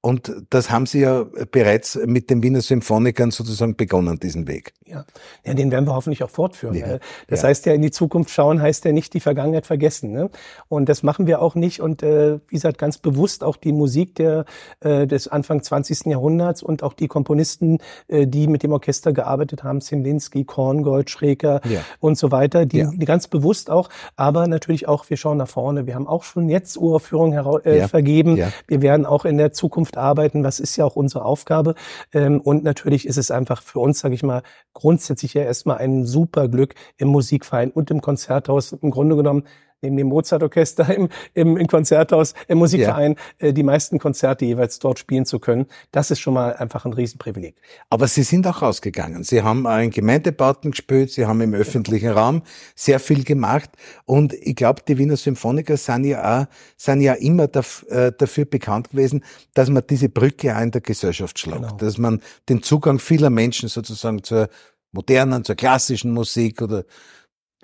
Und 0.07 0.33
das 0.51 0.71
haben 0.71 0.87
Sie 0.87 1.01
ja 1.01 1.27
bereits 1.51 1.99
mit 2.07 2.31
den 2.31 2.41
Wiener 2.41 2.61
Symphonikern 2.61 3.33
sozusagen 3.33 3.75
begonnen, 3.75 4.21
diesen 4.21 4.47
Weg. 4.47 4.73
Ja, 4.87 5.05
ja 5.45 5.53
den 5.53 5.73
werden 5.73 5.85
wir 5.85 5.97
hoffentlich 5.97 6.23
auch 6.23 6.31
fortführen. 6.31 6.77
Ja. 6.77 6.99
Das 7.27 7.43
ja. 7.43 7.49
heißt 7.49 7.67
ja, 7.67 7.73
in 7.73 7.83
die 7.83 7.91
Zukunft 7.91 8.31
schauen 8.31 8.63
heißt 8.63 8.85
ja 8.85 8.93
nicht 8.93 9.15
die 9.15 9.19
Vergangenheit 9.19 9.67
vergessen. 9.67 10.13
Ne? 10.13 10.31
Und 10.69 10.89
das 10.89 11.03
machen 11.03 11.27
wir 11.27 11.43
auch 11.43 11.57
nicht. 11.57 11.81
Und 11.81 12.05
äh, 12.05 12.39
wie 12.47 12.55
gesagt, 12.55 12.79
ganz 12.79 12.99
bewusst 12.99 13.43
auch 13.43 13.57
die 13.57 13.73
Musik 13.73 14.15
der, 14.15 14.45
äh, 14.79 15.09
des 15.09 15.27
Anfang 15.27 15.65
20. 15.65 16.07
Jahrhunderts 16.07 16.63
und 16.63 16.85
auch 16.85 16.93
die 16.93 17.09
Komponisten, 17.09 17.79
äh, 18.07 18.29
die 18.29 18.47
mit 18.47 18.63
dem 18.63 18.71
Orchester 18.71 19.13
gearbeitet 19.13 19.65
haben, 19.65 19.81
Zimlinski, 19.81 20.45
Korngold, 20.45 21.11
Schreker 21.11 21.61
ja. 21.69 21.81
und 21.99 22.17
so 22.17 22.31
weiter, 22.31 22.65
die, 22.65 22.87
die 22.95 23.07
ganz 23.07 23.27
bewusst 23.27 23.71
auch, 23.71 23.89
aber 24.15 24.47
natürlich 24.47 24.87
auch, 24.87 25.11
wir 25.11 25.17
schauen 25.17 25.39
nach 25.39 25.49
vorne. 25.49 25.89
Wir 25.89 25.97
haben 25.97 26.07
auch 26.07 26.23
schon 26.23 26.49
jetzt 26.49 26.79
Uraufführungen 26.79 27.37
äh, 27.65 27.89
vergeben. 27.89 28.41
Wir 28.69 28.83
werden 28.83 29.05
auch 29.05 29.25
in 29.25 29.37
der 29.37 29.53
Zukunft 29.53 29.96
arbeiten. 29.97 30.43
Das 30.43 30.61
ist 30.61 30.76
ja 30.76 30.85
auch 30.85 30.97
unsere 30.97 31.25
Aufgabe. 31.25 31.75
Ähm, 32.12 32.41
und 32.41 32.65
natürlich 32.65 33.07
ist 33.07 33.19
es 33.19 33.31
einfach 33.31 33.62
für 33.62 33.81
uns, 33.81 34.00
sage 34.00 34.15
ich 34.15 34.23
mal, 34.23 34.43
grundsätzlich 34.73 35.35
ja 35.35 35.43
erstmal 35.43 35.79
ein 35.79 36.05
super 36.05 36.49
Glück 36.49 36.75
im 36.97 37.09
Musikverein 37.09 37.71
und 37.71 37.91
im 37.91 38.00
Konzerthaus 38.00 38.73
im 38.73 38.91
Grunde 38.91 39.17
genommen 39.17 39.45
neben 39.83 39.97
dem 39.97 40.09
Mozartorchester 40.09 40.95
im, 40.95 41.09
im, 41.35 41.56
im 41.56 41.66
Konzerthaus, 41.66 42.35
im 42.49 42.59
Musikverein, 42.59 43.16
ja. 43.40 43.49
äh, 43.49 43.52
die 43.52 43.62
meisten 43.62 43.99
Konzerte 43.99 44.45
jeweils 44.45 44.78
dort 44.78 44.99
spielen 44.99 45.26
zu 45.26 45.38
können. 45.38 45.66
Das 45.92 46.11
ist 46.11 46.21
schon 46.21 46.35
mal 46.35 46.54
einfach 46.54 46.85
ein 46.85 46.92
Riesenprivileg. 46.92 47.56
Aber 47.90 48.09
Sie 48.09 48.23
sind 48.23 48.47
auch 48.47 48.62
rausgegangen. 48.62 49.25
Sie 49.25 49.42
haben 49.42 49.66
in 49.66 49.90
Gemeindebauten 49.90 50.71
gespielt, 50.71 51.11
Sie 51.11 51.26
haben 51.26 51.40
im 51.40 51.54
öffentlichen 51.54 52.09
genau. 52.09 52.21
Raum 52.21 52.42
sehr 52.75 53.00
viel 53.00 53.25
gemacht. 53.25 53.71
Und 54.04 54.33
ich 54.33 54.56
glaube, 54.56 54.83
die 54.87 54.99
Wiener 54.99 55.16
Symphoniker 55.16 55.76
sind 55.76 56.04
ja 56.04 56.42
auch, 56.42 56.47
sind 56.76 57.00
ja 57.00 57.14
immer 57.14 57.49
dafür, 57.49 57.90
äh, 57.90 58.12
dafür 58.16 58.45
bekannt 58.45 58.90
gewesen, 58.90 59.25
dass 59.54 59.68
man 59.68 59.83
diese 59.88 60.09
Brücke 60.09 60.56
auch 60.56 60.61
in 60.61 60.71
der 60.71 60.80
Gesellschaft 60.80 61.38
schlagt. 61.38 61.62
Genau. 61.62 61.76
Dass 61.76 61.99
man 61.99 62.21
den 62.49 62.62
Zugang 62.62 62.99
vieler 62.99 63.30
Menschen 63.30 63.68
sozusagen 63.68 64.23
zur 64.23 64.49
modernen, 64.92 65.45
zur 65.45 65.54
klassischen 65.54 66.12
Musik 66.12 66.62
oder 66.62 66.85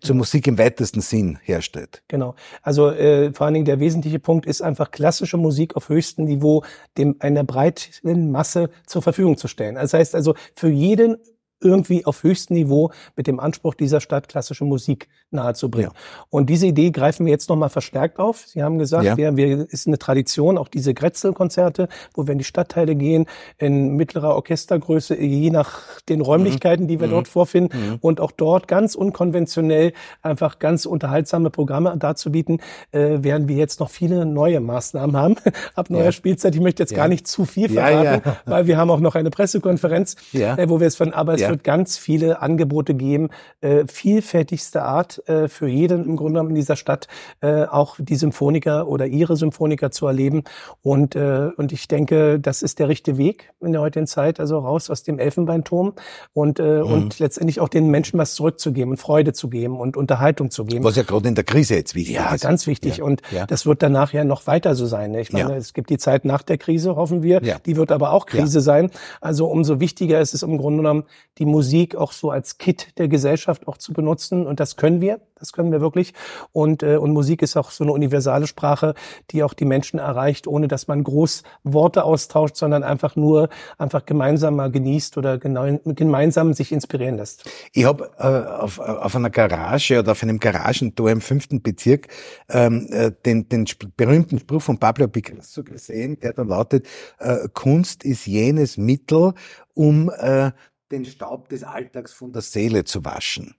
zur 0.02 0.16
Musik 0.16 0.46
im 0.48 0.58
weitesten 0.58 1.00
Sinn 1.00 1.38
herstellt. 1.42 2.02
Genau. 2.08 2.34
Also 2.62 2.90
äh, 2.90 3.32
vor 3.32 3.46
allen 3.46 3.54
Dingen 3.54 3.66
der 3.66 3.80
wesentliche 3.80 4.18
Punkt 4.18 4.46
ist 4.46 4.60
einfach 4.60 4.90
klassische 4.90 5.36
Musik 5.36 5.76
auf 5.76 5.88
höchstem 5.88 6.24
Niveau 6.24 6.64
dem 6.98 7.16
einer 7.20 7.44
breiten 7.44 8.30
Masse 8.30 8.70
zur 8.86 9.02
Verfügung 9.02 9.36
zu 9.36 9.48
stellen. 9.48 9.76
Das 9.76 9.94
heißt 9.94 10.14
also 10.14 10.34
für 10.54 10.68
jeden 10.68 11.16
irgendwie 11.62 12.04
auf 12.04 12.22
höchstem 12.22 12.56
Niveau 12.56 12.90
mit 13.16 13.26
dem 13.26 13.40
Anspruch 13.40 13.74
dieser 13.74 14.00
Stadt 14.00 14.28
klassische 14.28 14.64
Musik 14.64 15.08
nahezubringen. 15.32 15.90
Ja. 15.94 16.24
Und 16.30 16.50
diese 16.50 16.66
Idee 16.66 16.90
greifen 16.90 17.26
wir 17.26 17.32
jetzt 17.32 17.48
nochmal 17.48 17.70
verstärkt 17.70 18.18
auf. 18.18 18.44
Sie 18.46 18.62
haben 18.62 18.78
gesagt, 18.78 19.04
ja. 19.04 19.16
wir, 19.16 19.36
wir 19.36 19.70
ist 19.70 19.86
eine 19.86 19.98
Tradition, 19.98 20.58
auch 20.58 20.68
diese 20.68 20.94
Grätzl-Konzerte, 20.94 21.88
wo 22.14 22.26
wir 22.26 22.32
in 22.32 22.38
die 22.38 22.44
Stadtteile 22.44 22.94
gehen, 22.94 23.26
in 23.58 23.96
mittlerer 23.96 24.34
Orchestergröße, 24.34 25.18
je 25.18 25.50
nach 25.50 26.00
den 26.08 26.20
Räumlichkeiten, 26.20 26.86
die 26.86 27.00
wir 27.00 27.06
mhm. 27.06 27.12
dort 27.12 27.28
vorfinden 27.28 27.90
mhm. 27.90 27.98
und 28.00 28.20
auch 28.20 28.32
dort 28.32 28.68
ganz 28.68 28.94
unkonventionell 28.94 29.92
einfach 30.22 30.58
ganz 30.58 30.86
unterhaltsame 30.86 31.50
Programme 31.50 31.96
darzubieten, 31.96 32.60
äh, 32.92 33.22
werden 33.22 33.48
wir 33.48 33.56
jetzt 33.56 33.80
noch 33.80 33.90
viele 33.90 34.26
neue 34.26 34.60
Maßnahmen 34.60 35.16
haben 35.16 35.36
ab 35.74 35.90
neuer 35.90 36.06
ja. 36.06 36.12
Spielzeit. 36.12 36.54
Ich 36.54 36.60
möchte 36.60 36.82
jetzt 36.82 36.94
gar 36.94 37.08
nicht 37.08 37.26
zu 37.26 37.44
viel 37.44 37.68
verraten, 37.68 38.22
weil 38.44 38.66
wir 38.66 38.76
haben 38.76 38.90
auch 38.90 39.00
noch 39.00 39.14
eine 39.14 39.30
Pressekonferenz, 39.30 40.16
äh, 40.32 40.68
wo 40.68 40.80
wir 40.80 40.86
es 40.86 40.96
von, 40.96 41.12
aber 41.12 41.34
es 41.34 41.42
wird 41.52 41.64
ganz 41.64 41.98
viele 41.98 42.40
Angebote 42.40 42.94
geben, 42.94 43.28
äh, 43.60 43.84
vielfältigste 43.86 44.82
Art 44.82 45.22
äh, 45.28 45.48
für 45.48 45.68
jeden 45.68 46.04
im 46.04 46.16
Grunde 46.16 46.32
genommen 46.32 46.48
in 46.50 46.54
dieser 46.56 46.76
Stadt 46.76 47.08
äh, 47.42 47.64
auch 47.64 47.96
die 47.98 48.16
Symphoniker 48.16 48.88
oder 48.88 49.06
ihre 49.06 49.36
Symphoniker 49.36 49.90
zu 49.90 50.06
erleben. 50.06 50.44
Und, 50.80 51.14
äh, 51.14 51.50
und 51.54 51.72
ich 51.72 51.88
denke, 51.88 52.40
das 52.40 52.62
ist 52.62 52.78
der 52.78 52.88
richtige 52.88 53.18
Weg 53.18 53.52
in 53.60 53.72
der 53.72 53.82
heutigen 53.82 54.06
Zeit, 54.06 54.40
also 54.40 54.58
raus 54.58 54.88
aus 54.88 55.02
dem 55.02 55.18
Elfenbeinturm 55.18 55.92
und, 56.32 56.58
äh, 56.58 56.78
mhm. 56.78 56.86
und 56.86 57.18
letztendlich 57.18 57.60
auch 57.60 57.68
den 57.68 57.88
Menschen 57.88 58.18
was 58.18 58.34
zurückzugeben 58.34 58.92
und 58.92 58.96
Freude 58.96 59.34
zu 59.34 59.50
geben 59.50 59.78
und 59.78 59.98
Unterhaltung 59.98 60.50
zu 60.50 60.64
geben. 60.64 60.84
Was 60.84 60.96
ja 60.96 61.02
gerade 61.02 61.28
in 61.28 61.34
der 61.34 61.44
Krise 61.44 61.74
jetzt 61.74 61.94
wichtig 61.94 62.14
ja, 62.14 62.34
ist. 62.34 62.42
Ja, 62.42 62.48
ganz 62.48 62.66
wichtig. 62.66 62.96
Ja. 62.96 63.04
Und 63.04 63.20
ja. 63.30 63.44
das 63.46 63.66
wird 63.66 63.82
danach 63.82 64.14
ja 64.14 64.24
noch 64.24 64.46
weiter 64.46 64.74
so 64.74 64.86
sein. 64.86 65.14
Ich 65.14 65.34
meine, 65.34 65.50
ja. 65.50 65.56
es 65.56 65.74
gibt 65.74 65.90
die 65.90 65.98
Zeit 65.98 66.24
nach 66.24 66.42
der 66.42 66.56
Krise, 66.56 66.96
hoffen 66.96 67.22
wir. 67.22 67.40
Die 67.66 67.76
wird 67.76 67.92
aber 67.92 68.12
auch 68.12 68.24
Krise 68.24 68.62
sein. 68.62 68.90
Also 69.20 69.46
umso 69.46 69.80
wichtiger 69.80 70.18
ist 70.18 70.32
es 70.32 70.42
im 70.42 70.56
Grunde 70.56 70.78
genommen, 70.78 71.04
die 71.38 71.41
Musik 71.44 71.96
auch 71.96 72.12
so 72.12 72.30
als 72.30 72.58
Kit 72.58 72.98
der 72.98 73.08
Gesellschaft 73.08 73.68
auch 73.68 73.76
zu 73.76 73.92
benutzen. 73.92 74.46
Und 74.46 74.60
das 74.60 74.76
können 74.76 75.00
wir. 75.00 75.20
Das 75.42 75.52
können 75.52 75.72
wir 75.72 75.80
wirklich. 75.80 76.14
Und, 76.52 76.84
äh, 76.84 76.96
und 76.96 77.10
Musik 77.10 77.42
ist 77.42 77.56
auch 77.56 77.72
so 77.72 77.82
eine 77.82 77.92
universale 77.92 78.46
Sprache, 78.46 78.94
die 79.32 79.42
auch 79.42 79.54
die 79.54 79.64
Menschen 79.64 79.98
erreicht, 79.98 80.46
ohne 80.46 80.68
dass 80.68 80.86
man 80.86 81.02
groß 81.02 81.42
Worte 81.64 82.04
austauscht, 82.04 82.56
sondern 82.56 82.84
einfach 82.84 83.16
nur 83.16 83.48
einfach 83.76 84.06
gemeinsam 84.06 84.54
mal 84.54 84.70
genießt 84.70 85.18
oder 85.18 85.38
gemeinsam 85.38 86.54
sich 86.54 86.70
inspirieren 86.70 87.16
lässt. 87.16 87.50
Ich 87.72 87.84
habe 87.84 88.10
äh, 88.18 88.22
auf, 88.22 88.78
auf 88.78 89.16
einer 89.16 89.30
Garage 89.30 89.98
oder 89.98 90.12
auf 90.12 90.22
einem 90.22 90.38
Garagentor 90.38 91.10
im 91.10 91.20
fünften 91.20 91.60
Bezirk 91.60 92.06
ähm, 92.48 92.86
äh, 92.90 93.10
den, 93.26 93.48
den 93.48 93.66
berühmten 93.96 94.38
Spruch 94.38 94.62
von 94.62 94.78
Pablo 94.78 95.08
Picasso 95.08 95.64
gesehen, 95.64 96.20
der 96.20 96.34
da 96.34 96.42
lautet, 96.42 96.86
äh, 97.18 97.48
Kunst 97.52 98.04
ist 98.04 98.26
jenes 98.26 98.76
Mittel, 98.76 99.34
um 99.74 100.10
äh, 100.10 100.52
den 100.92 101.04
Staub 101.04 101.48
des 101.48 101.64
Alltags 101.64 102.12
von 102.12 102.32
der 102.32 102.42
Seele 102.42 102.84
zu 102.84 103.04
waschen. 103.04 103.56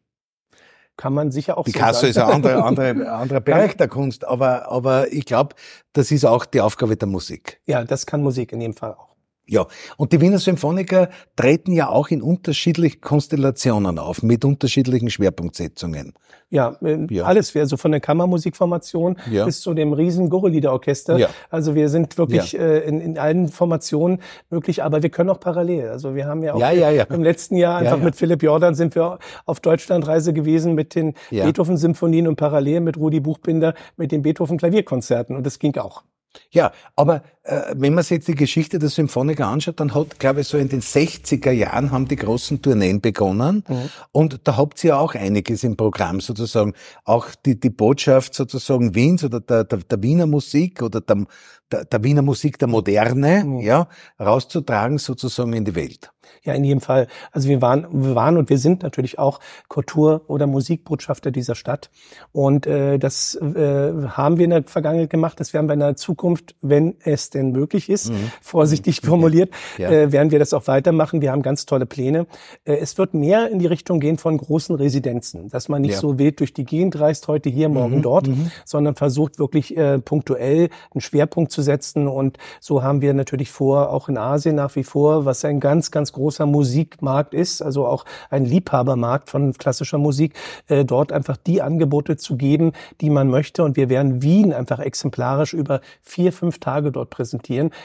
Kann 0.95 1.13
man 1.13 1.31
sicher 1.31 1.57
auch 1.57 1.65
Picasso 1.65 2.01
so 2.01 2.07
ist 2.07 2.17
ein 2.17 2.29
anderer, 2.29 2.65
anderer, 2.65 3.13
anderer 3.13 3.41
Bereich 3.41 3.75
der 3.75 3.87
Kunst, 3.87 4.25
aber, 4.25 4.71
aber 4.71 5.11
ich 5.11 5.25
glaube, 5.25 5.55
das 5.93 6.11
ist 6.11 6.23
auch 6.23 6.45
die 6.45 6.61
Aufgabe 6.61 6.95
der 6.95 7.07
Musik. 7.07 7.59
Ja, 7.65 7.83
das 7.83 8.05
kann 8.05 8.21
Musik 8.21 8.51
in 8.51 8.61
jedem 8.61 8.75
Fall 8.75 8.93
auch. 8.93 9.12
Ja, 9.45 9.67
und 9.97 10.13
die 10.13 10.21
Wiener 10.21 10.39
Symphoniker 10.39 11.09
treten 11.35 11.73
ja 11.73 11.89
auch 11.89 12.09
in 12.09 12.21
unterschiedlichen 12.21 13.01
Konstellationen 13.01 13.99
auf, 13.99 14.23
mit 14.23 14.45
unterschiedlichen 14.45 15.09
Schwerpunktsetzungen. 15.09 16.13
Ja, 16.49 16.77
äh, 16.81 17.07
ja. 17.09 17.25
alles, 17.25 17.53
also 17.55 17.75
von 17.75 17.91
der 17.91 17.99
Kammermusikformation 17.99 19.17
ja. 19.29 19.43
bis 19.43 19.59
zu 19.59 19.73
dem 19.73 19.91
riesen 19.91 20.29
Gurreliederorchester. 20.29 21.17
Ja. 21.17 21.29
Also 21.49 21.75
wir 21.75 21.89
sind 21.89 22.17
wirklich 22.17 22.57
äh, 22.57 22.79
in, 22.87 23.01
in 23.01 23.17
allen 23.17 23.49
Formationen 23.49 24.21
möglich, 24.49 24.81
aber 24.81 25.03
wir 25.03 25.09
können 25.09 25.29
auch 25.29 25.39
parallel. 25.39 25.89
Also 25.89 26.15
wir 26.15 26.25
haben 26.25 26.43
ja 26.43 26.53
auch 26.53 27.13
im 27.13 27.23
letzten 27.23 27.57
Jahr 27.57 27.79
einfach 27.79 27.99
mit 27.99 28.15
Philipp 28.15 28.43
Jordan 28.43 28.75
sind 28.75 28.95
wir 28.95 29.19
auf 29.45 29.59
Deutschlandreise 29.59 30.31
gewesen 30.31 30.73
mit 30.73 30.95
den 30.95 31.15
Beethoven-Symphonien 31.31 32.27
und 32.27 32.35
parallel 32.37 32.79
mit 32.81 32.97
Rudi 32.97 33.19
Buchbinder 33.19 33.73
mit 33.97 34.11
den 34.11 34.21
Beethoven-Klavierkonzerten 34.21 35.35
und 35.35 35.45
das 35.45 35.59
ging 35.59 35.75
auch. 35.77 36.03
Ja, 36.51 36.71
aber 36.95 37.23
wenn 37.45 37.93
man 37.93 38.03
sich 38.03 38.11
jetzt 38.17 38.27
die 38.29 38.35
Geschichte 38.35 38.79
der 38.79 38.87
Symphoniker 38.87 39.47
anschaut, 39.47 39.79
dann 39.81 39.93
hat, 39.93 40.17
glaube 40.17 40.41
ich, 40.41 40.47
so 40.47 40.57
in 40.57 40.69
den 40.69 40.81
60er 40.81 41.51
Jahren 41.51 41.91
haben 41.91 42.07
die 42.07 42.15
großen 42.15 42.61
Tourneen 42.61 43.01
begonnen 43.01 43.65
mhm. 43.67 43.89
und 44.13 44.47
da 44.47 44.55
habt 44.55 44.81
ihr 44.83 44.89
ja 44.89 44.97
auch 44.97 45.13
einiges 45.13 45.63
im 45.65 45.75
Programm 45.75 46.21
sozusagen. 46.21 46.73
Auch 47.03 47.27
die, 47.45 47.59
die 47.59 47.69
Botschaft 47.69 48.33
sozusagen 48.33 48.95
Wiens 48.95 49.25
oder 49.25 49.41
der, 49.41 49.65
der, 49.65 49.79
der 49.79 50.01
Wiener 50.01 50.25
Musik 50.25 50.81
oder 50.81 51.01
der, 51.01 51.25
der, 51.69 51.85
der 51.85 52.03
Wiener 52.03 52.21
Musik 52.21 52.59
der 52.59 52.69
Moderne, 52.69 53.43
mhm. 53.43 53.59
ja, 53.59 53.87
rauszutragen 54.19 54.97
sozusagen 54.97 55.51
in 55.51 55.65
die 55.65 55.75
Welt. 55.75 56.13
Ja, 56.43 56.53
in 56.53 56.63
jedem 56.63 56.81
Fall. 56.81 57.07
Also 57.31 57.47
wir 57.49 57.61
waren, 57.61 57.87
wir 57.91 58.15
waren 58.15 58.37
und 58.37 58.49
wir 58.49 58.57
sind 58.57 58.83
natürlich 58.83 59.19
auch 59.19 59.39
Kultur- 59.67 60.23
oder 60.27 60.47
Musikbotschafter 60.47 61.31
dieser 61.31 61.55
Stadt. 61.55 61.89
Und 62.31 62.67
äh, 62.67 62.97
das 62.97 63.35
äh, 63.35 63.93
haben 64.09 64.37
wir 64.37 64.45
in 64.45 64.49
der 64.49 64.63
Vergangenheit 64.63 65.09
gemacht. 65.09 65.39
Das 65.39 65.53
werden 65.53 65.67
wir 65.67 65.73
in 65.73 65.79
der 65.79 65.95
Zukunft, 65.95 66.55
wenn 66.61 66.95
es 67.03 67.29
denn 67.33 67.51
möglich 67.51 67.89
ist, 67.89 68.11
mhm. 68.11 68.31
vorsichtig 68.41 69.01
formuliert, 69.01 69.51
ja. 69.77 69.89
äh, 69.89 70.11
werden 70.11 70.31
wir 70.31 70.39
das 70.39 70.53
auch 70.53 70.67
weitermachen. 70.67 71.21
Wir 71.21 71.31
haben 71.31 71.41
ganz 71.41 71.65
tolle 71.65 71.85
Pläne. 71.85 72.27
Äh, 72.65 72.75
es 72.75 72.97
wird 72.97 73.13
mehr 73.13 73.49
in 73.49 73.59
die 73.59 73.65
Richtung 73.65 73.99
gehen 73.99 74.17
von 74.17 74.37
großen 74.37 74.75
Residenzen, 74.75 75.49
dass 75.49 75.69
man 75.69 75.81
nicht 75.81 75.93
ja. 75.93 75.99
so 75.99 76.17
wild 76.17 76.39
durch 76.39 76.53
die 76.53 76.65
Gegend 76.65 76.99
reist, 76.99 77.27
heute 77.27 77.49
hier, 77.49 77.69
morgen 77.69 77.97
mhm. 77.97 78.01
dort, 78.01 78.27
mhm. 78.27 78.51
sondern 78.65 78.95
versucht 78.95 79.39
wirklich 79.39 79.75
äh, 79.75 79.99
punktuell 79.99 80.69
einen 80.93 81.01
Schwerpunkt 81.01 81.51
zu 81.51 81.61
setzen. 81.61 82.07
Und 82.07 82.37
so 82.59 82.83
haben 82.83 83.01
wir 83.01 83.13
natürlich 83.13 83.51
vor, 83.51 83.89
auch 83.89 84.09
in 84.09 84.17
Asien 84.17 84.55
nach 84.55 84.75
wie 84.75 84.83
vor, 84.83 85.25
was 85.25 85.43
ein 85.45 85.59
ganz, 85.59 85.91
ganz 85.91 86.11
großer 86.13 86.45
Musikmarkt 86.45 87.33
ist, 87.33 87.61
also 87.61 87.85
auch 87.85 88.05
ein 88.29 88.45
Liebhabermarkt 88.45 89.29
von 89.29 89.53
klassischer 89.53 89.97
Musik, 89.97 90.33
äh, 90.67 90.85
dort 90.85 91.11
einfach 91.11 91.37
die 91.37 91.61
Angebote 91.61 92.17
zu 92.17 92.37
geben, 92.37 92.73
die 93.01 93.09
man 93.09 93.29
möchte. 93.29 93.63
Und 93.63 93.75
wir 93.75 93.89
werden 93.89 94.21
Wien 94.21 94.53
einfach 94.53 94.79
exemplarisch 94.79 95.53
über 95.53 95.81
vier, 96.01 96.31
fünf 96.31 96.59
Tage 96.59 96.91
dort 96.91 97.09
präsentieren 97.09 97.22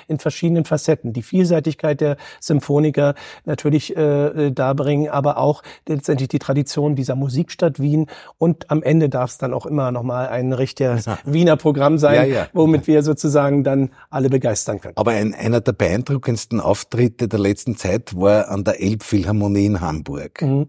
in 0.07 0.19
verschiedenen 0.19 0.65
Facetten. 0.65 1.13
Die 1.13 1.23
Vielseitigkeit 1.23 2.01
der 2.01 2.17
Symphoniker 2.41 3.15
natürlich 3.45 3.97
äh, 3.97 4.51
darbringen, 4.51 5.09
aber 5.09 5.39
auch 5.39 5.63
letztendlich 5.87 6.29
die 6.29 6.39
Tradition 6.39 6.97
dieser 6.97 7.15
Musikstadt 7.15 7.81
Wien. 7.81 8.07
Und 8.39 8.71
am 8.71 8.83
Ende 8.83 9.09
darf 9.09 9.31
es 9.31 9.39
dann 9.39 9.55
auch 9.55 9.67
immer 9.67 9.91
nochmal 9.93 10.29
ein 10.29 10.53
richtiger 10.53 10.99
Wiener 11.25 11.57
Programm 11.57 11.99
sein, 11.99 12.15
ja, 12.15 12.25
ja. 12.25 12.47
womit 12.53 12.87
wir 12.87 13.03
sozusagen 13.03 13.65
dann 13.65 13.91
alle 14.11 14.31
begeistern 14.31 14.81
können. 14.81 14.97
Aber 14.97 15.13
ein, 15.13 15.35
einer 15.35 15.61
der 15.61 15.73
beeindruckendsten 15.73 16.61
Auftritte 16.61 17.29
der 17.29 17.39
letzten 17.39 17.77
Zeit 17.77 18.19
war 18.19 18.49
an 18.49 18.65
der 18.65 18.81
Elbphilharmonie 18.81 19.67
in 19.67 19.81
Hamburg. 19.81 20.43
Mhm. 20.43 20.69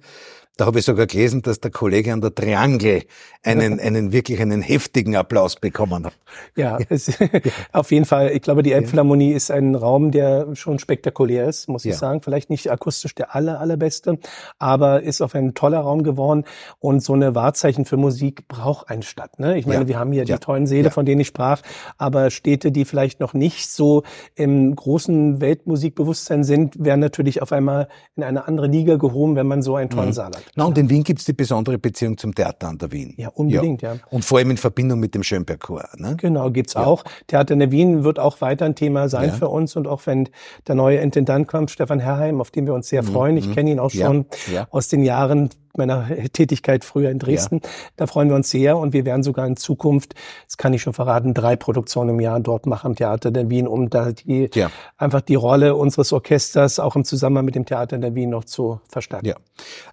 Da 0.60 0.66
habe 0.66 0.80
ich 0.80 0.84
sogar 0.84 1.08
gelesen, 1.08 1.42
dass 1.42 1.62
der 1.62 1.72
Kollege 1.72 2.12
an 2.12 2.20
der 2.20 2.36
Triangel 2.36 3.04
einen, 3.44 3.80
einen 3.80 4.12
wirklich 4.12 4.42
einen 4.42 4.62
heftigen 4.62 5.16
Applaus 5.16 5.56
bekommen 5.56 6.06
hat. 6.06 6.14
Ja, 6.58 6.78
es, 6.90 7.14
auf 7.72 7.92
jeden 7.92 8.04
Fall. 8.04 8.32
Ich 8.32 8.42
glaube, 8.42 8.62
die 8.62 8.74
Elbphilharmonie 8.74 9.32
ist 9.32 9.52
ein 9.52 9.74
Raum, 9.74 10.12
der 10.12 10.54
schon 10.58 10.78
spektakulär 10.78 11.48
ist, 11.48 11.70
muss 11.70 11.86
ich 11.86 11.96
sagen. 11.96 12.22
Vielleicht 12.22 12.50
nicht 12.50 12.70
akustisch 12.70 13.16
der 13.16 13.34
aller, 13.36 13.62
allerbeste, 13.62 14.20
aber 14.58 15.02
ist 15.02 15.22
auf 15.22 15.34
ein 15.34 15.54
toller 15.54 15.80
Raum 15.80 16.04
geworden. 16.04 16.44
Und 16.80 17.02
so 17.02 17.14
eine 17.14 17.36
Wahrzeichen 17.36 17.86
für 17.86 17.96
Musik 17.96 18.46
braucht 18.50 18.90
eine 18.90 19.04
Stadt. 19.04 19.40
Ne? 19.40 19.58
Ich 19.58 19.66
meine, 19.66 19.88
wir 19.88 19.98
haben 19.98 20.12
hier 20.12 20.26
die 20.26 20.34
tollen 20.34 20.68
Seele, 20.68 20.92
von 20.92 21.06
denen 21.06 21.22
ich 21.22 21.28
sprach, 21.28 21.62
aber 21.98 22.32
Städte, 22.32 22.74
die 22.74 22.84
vielleicht 22.84 23.22
noch 23.22 23.34
nicht 23.34 23.72
so 23.72 24.04
im 24.36 24.76
großen 24.76 25.40
Weltmusikbewusstsein 25.40 26.44
sind, 26.44 26.84
werden 26.84 27.00
natürlich 27.00 27.42
auf 27.42 27.54
einmal 27.54 27.88
in 28.18 28.24
eine 28.24 28.46
andere 28.46 28.68
Liga 28.68 28.98
gehoben, 28.98 29.38
wenn 29.38 29.48
man 29.48 29.62
so 29.62 29.78
einen 29.78 29.90
tollen 29.90 30.10
mhm. 30.10 30.14
Saal 30.14 30.32
hat. 30.36 30.49
Na, 30.56 30.66
und 30.66 30.78
in 30.78 30.90
Wien 30.90 31.04
gibt 31.04 31.20
es 31.20 31.26
die 31.26 31.34
besondere 31.34 31.78
Beziehung 31.78 32.18
zum 32.18 32.34
Theater 32.34 32.68
an 32.68 32.78
der 32.78 32.92
Wien. 32.92 33.14
Ja, 33.18 33.30
unbedingt, 33.30 33.82
ja. 33.82 33.94
ja. 33.94 34.00
Und 34.10 34.26
vor 34.26 34.40
allem 34.40 34.52
in 34.52 34.58
Verbindung 34.58 35.00
mit 35.00 35.16
dem 35.16 35.24
Schönberg 35.24 35.60
Chor. 35.60 35.88
Ne? 35.98 36.16
Genau, 36.18 36.50
gibt's 36.52 36.74
ja. 36.74 36.84
auch. 36.84 37.04
Theater 37.28 37.54
in 37.54 37.60
der 37.60 37.72
Wien 37.72 38.04
wird 38.04 38.20
auch 38.20 38.42
weiter 38.42 38.66
ein 38.66 38.76
Thema 38.76 39.10
sein 39.10 39.30
ja. 39.30 39.36
für 39.36 39.50
uns. 39.50 39.76
Und 39.76 39.88
auch 39.88 40.06
wenn 40.06 40.30
der 40.68 40.76
neue 40.76 40.98
Intendant 40.98 41.48
kommt, 41.48 41.72
Stefan 41.72 42.00
Herrheim, 42.00 42.42
auf 42.42 42.52
den 42.52 42.66
wir 42.66 42.74
uns 42.74 42.90
sehr 42.90 43.04
mhm. 43.04 43.08
freuen. 43.08 43.38
Ich 43.38 43.48
mhm. 43.48 43.56
kenne 43.56 43.72
ihn 43.72 43.80
auch 43.80 43.92
schon 43.92 44.26
aus 44.72 44.88
den 44.88 45.04
Jahren 45.04 45.50
meiner 45.80 46.08
Tätigkeit 46.34 46.86
früher 46.86 47.10
in 47.10 47.18
Dresden. 47.18 47.62
Ja. 47.64 47.70
Da 47.96 48.08
freuen 48.08 48.30
wir 48.30 48.36
uns 48.36 48.52
sehr 48.52 48.78
und 48.78 48.94
wir 48.94 49.06
werden 49.06 49.24
sogar 49.24 49.48
in 49.48 49.58
Zukunft, 49.58 50.14
das 50.46 50.58
kann 50.58 50.74
ich 50.74 50.82
schon 50.82 50.94
verraten, 50.94 51.34
drei 51.34 51.56
Produktionen 51.56 52.12
im 52.12 52.20
Jahr 52.20 52.40
dort 52.40 52.66
machen 52.68 52.88
am 52.88 52.96
Theater 52.96 53.32
der 53.32 53.50
Wien, 53.50 53.68
um 53.68 53.90
da 53.90 54.12
die, 54.12 54.50
ja. 54.54 54.70
einfach 54.98 55.22
die 55.22 55.36
Rolle 55.36 55.76
unseres 55.76 56.14
Orchesters 56.14 56.80
auch 56.80 56.96
im 56.96 57.06
Zusammenhang 57.06 57.46
mit 57.46 57.56
dem 57.56 57.66
Theater 57.66 57.98
der 57.98 58.14
Wien 58.14 58.30
noch 58.30 58.46
zu 58.46 58.82
verstärken. 58.90 59.28
Ja. 59.28 59.36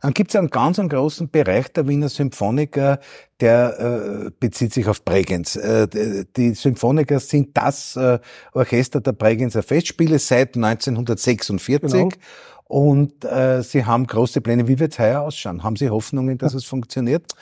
Dann 0.03 0.13
gibt 0.13 0.31
es 0.31 0.37
einen 0.37 0.46
ganz 0.51 0.79
einen 0.79 0.89
großen 0.89 1.31
Bereich 1.31 1.69
der 1.73 1.89
Wiener 1.89 2.09
Symphoniker, 2.09 3.01
der 3.41 4.27
äh, 4.27 4.31
bezieht 4.39 4.73
sich 4.73 4.89
auf 4.89 5.05
Bregenz. 5.05 5.57
Äh, 5.57 6.25
die 6.37 6.55
Symphoniker 6.55 7.21
sind 7.21 7.57
das 7.57 7.97
äh, 7.97 8.19
Orchester 8.53 9.01
der 9.01 9.13
Bregenzer 9.13 9.63
Festspiele 9.63 10.19
seit 10.19 10.57
1946. 10.57 11.81
Genau. 11.81 12.09
Und 12.65 13.25
äh, 13.25 13.63
Sie 13.63 13.85
haben 13.85 14.07
große 14.07 14.41
Pläne. 14.41 14.67
Wie 14.67 14.79
wird 14.79 14.93
es 14.93 14.99
heuer 14.99 15.21
ausschauen? 15.21 15.63
Haben 15.63 15.77
Sie 15.77 15.89
Hoffnungen, 15.91 16.39
dass 16.39 16.55
es 16.55 16.65
funktioniert? 16.65 17.33